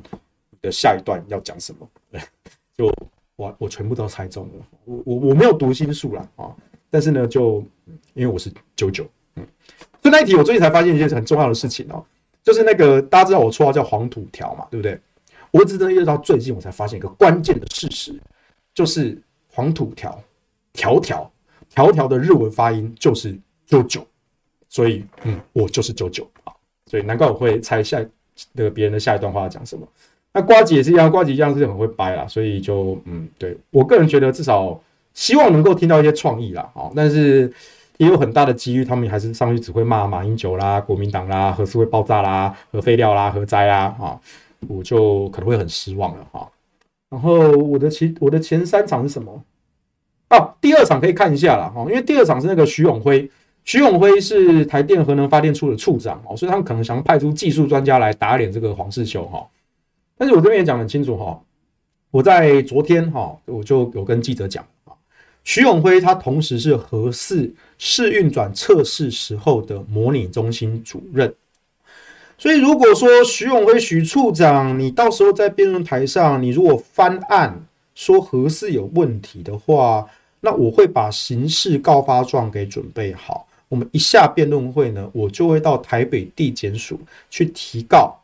[0.51, 1.89] 你的下一段要讲什么，
[2.77, 2.93] 就
[3.37, 4.67] 我我全部都猜中了。
[4.85, 6.55] 我我我没有读心术啦啊，
[6.91, 7.65] 但是呢，就
[8.15, 9.07] 因为我是九九，
[9.37, 9.47] 嗯，
[10.03, 12.05] 就那一题我最近才发现一件很重要的事情哦，
[12.43, 15.01] 就是那个大家知道我绰号叫黄土条嘛，对不对？
[15.51, 18.21] 我只能一直到最近我才发现一个关键的事实，
[18.75, 19.19] 就是
[19.51, 20.23] 黄土条
[20.75, 21.33] 条条
[21.71, 23.35] 条条的日文发音就是
[23.65, 24.07] 九九，
[24.69, 26.53] 所以嗯，我就是九九啊。
[26.89, 28.05] 所以难怪我会猜下
[28.53, 29.87] 那个别人的下一段话要讲什么。
[30.33, 34.79] 那瓜吉也是一样，瓜吉一样是很会掰啦，所以就嗯，对我个人觉得至少
[35.15, 37.51] 希望能够听到一些创意啦，哦，但是
[37.97, 44.21] 也有很大的机遇，他们还是上去只会骂马英九啦、国民党啦、核四会爆炸啦、核废料啦、核灾啦，啊，
[44.69, 46.49] 我就可能会很失望了哈。
[47.11, 49.43] 然后我的前我的前三场是什么？
[50.29, 53.29] 啊，第二场可以看一下啦，哈，因为第二场是那个徐永辉。
[53.69, 59.47] 徐永辉是台电核能发电处的处长哦，所以他们可能想派出技术专家来打脸这个黄世修哈。
[60.17, 61.39] 但是我这边也讲很清楚哈，
[62.11, 64.97] 我在昨天哈我就有跟记者讲啊，
[65.45, 71.31] 徐永辉他同时是核四试运转测试时候的模拟中心主任，
[72.39, 77.63] 所以如果说徐永辉徐处长，你到时候在辩论台上，你如果翻案
[77.95, 80.07] 说核四有问题的话，
[80.41, 83.47] 那我会把刑事告发状给准备好。
[83.69, 88.17] 我们一下辩论会呢，我就会到台北地检署去提告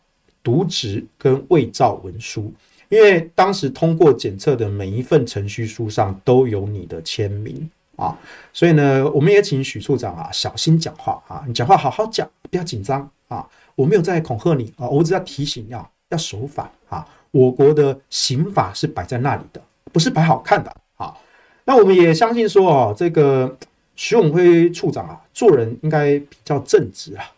[0.43, 2.53] 渎职跟伪造文书，
[2.89, 8.17] 因为当时通过检测的每一份程序书上都有你的签名啊，
[8.53, 13.47] 所以呢，我们也请许处长啊小心讲话啊，你讲话好好讲，不要紧张啊。
[13.77, 17.07] 我没有在恐吓你啊，我只要提醒要要守法啊。
[17.33, 19.61] 我国的刑法是摆在那里的，
[19.93, 21.13] 不是摆好看的啊。
[21.65, 23.57] 那我们也相信说啊，这个
[23.97, 27.33] 徐永辉处长啊，做人应该比较正直啊，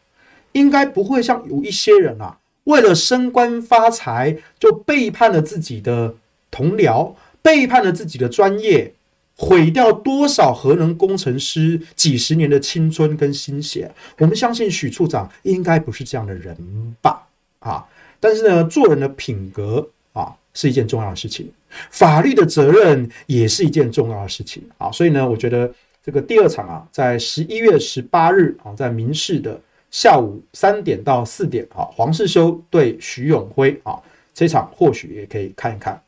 [0.52, 6.14] 应该不会像有一些人啊，为了升官发财就背叛了自己的
[6.50, 8.92] 同僚，背叛了自己的专业。
[9.38, 13.94] 毁掉多少核能工程师几十年的青春跟心血？
[14.16, 16.57] 我们相信许处长应该不是这样的人
[17.02, 17.28] 吧？
[17.59, 17.84] 啊，
[18.18, 21.52] 但是呢，做人的品格啊是一件重要的事情，
[21.90, 24.90] 法律的责任也是一件重要的事情啊。
[24.90, 25.70] 所以呢，我觉得
[26.07, 34.00] 这个第二场啊，在十一月十八日啊，在民视的下午三点到四点啊，黄世修对徐永辉啊，
[34.32, 36.00] 这场或许也可以看一看。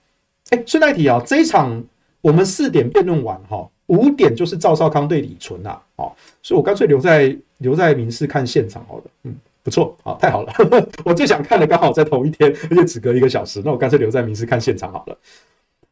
[0.51, 1.85] 哎，顺带提啊，这一场。
[2.21, 9.33] 我们四点辩论完哈，五点就是赵少康对李纯呐，哦，所以我干脆留在留在民视看现场好了，嗯，
[9.63, 10.53] 不错，好，太好了，
[11.07, 15.17] 我最想看的刚好在同一天，而且只隔一个小时，那我干脆留在民视看现场好了。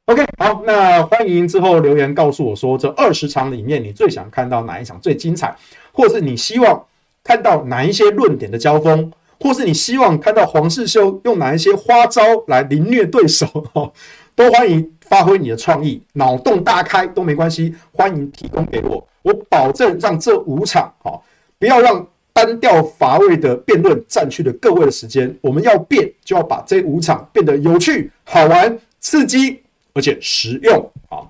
[0.06, 5.52] OK，好，那欢迎之后留言告诉我说，这二十场里面你最想看到哪一场最精彩，
[5.92, 6.86] 或是你希望
[7.24, 13.92] 看到哪一些论点的交锋，或是你希望看到黄世修用哪一些花招来凌虐对手，哈，
[14.34, 14.92] 都欢迎。
[15.08, 21.16] 发挥你的创意，脑洞大开都没关系，欢迎提供给我，我保证让这五场哈，
[21.60, 25.32] 不要让单调乏味的辩论占据了各位的时间。
[25.40, 29.60] 我们要变，就要把这五场变得有趣、好玩、刺激，
[29.96, 31.26] 而且实用啊！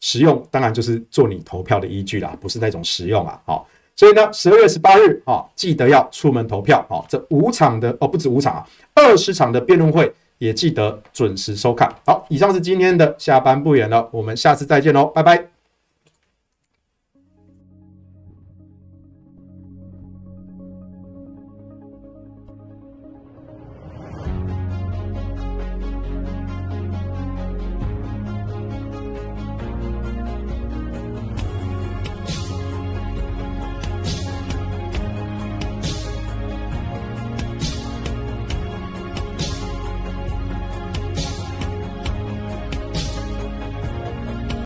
[0.00, 3.40] 实用当然就是做你投票的依据啦，不是那种实用啊！
[3.46, 7.00] 好，所以呢，十二月十八日啊，记得要出门投票啊！
[7.08, 10.12] 这五场的哦，不止五场啊，二十场的辩论会。
[10.38, 11.88] 也记得准时收看。
[12.04, 15.51] 好，以上是今天的下班不远了，我们下次再见喽，拜拜。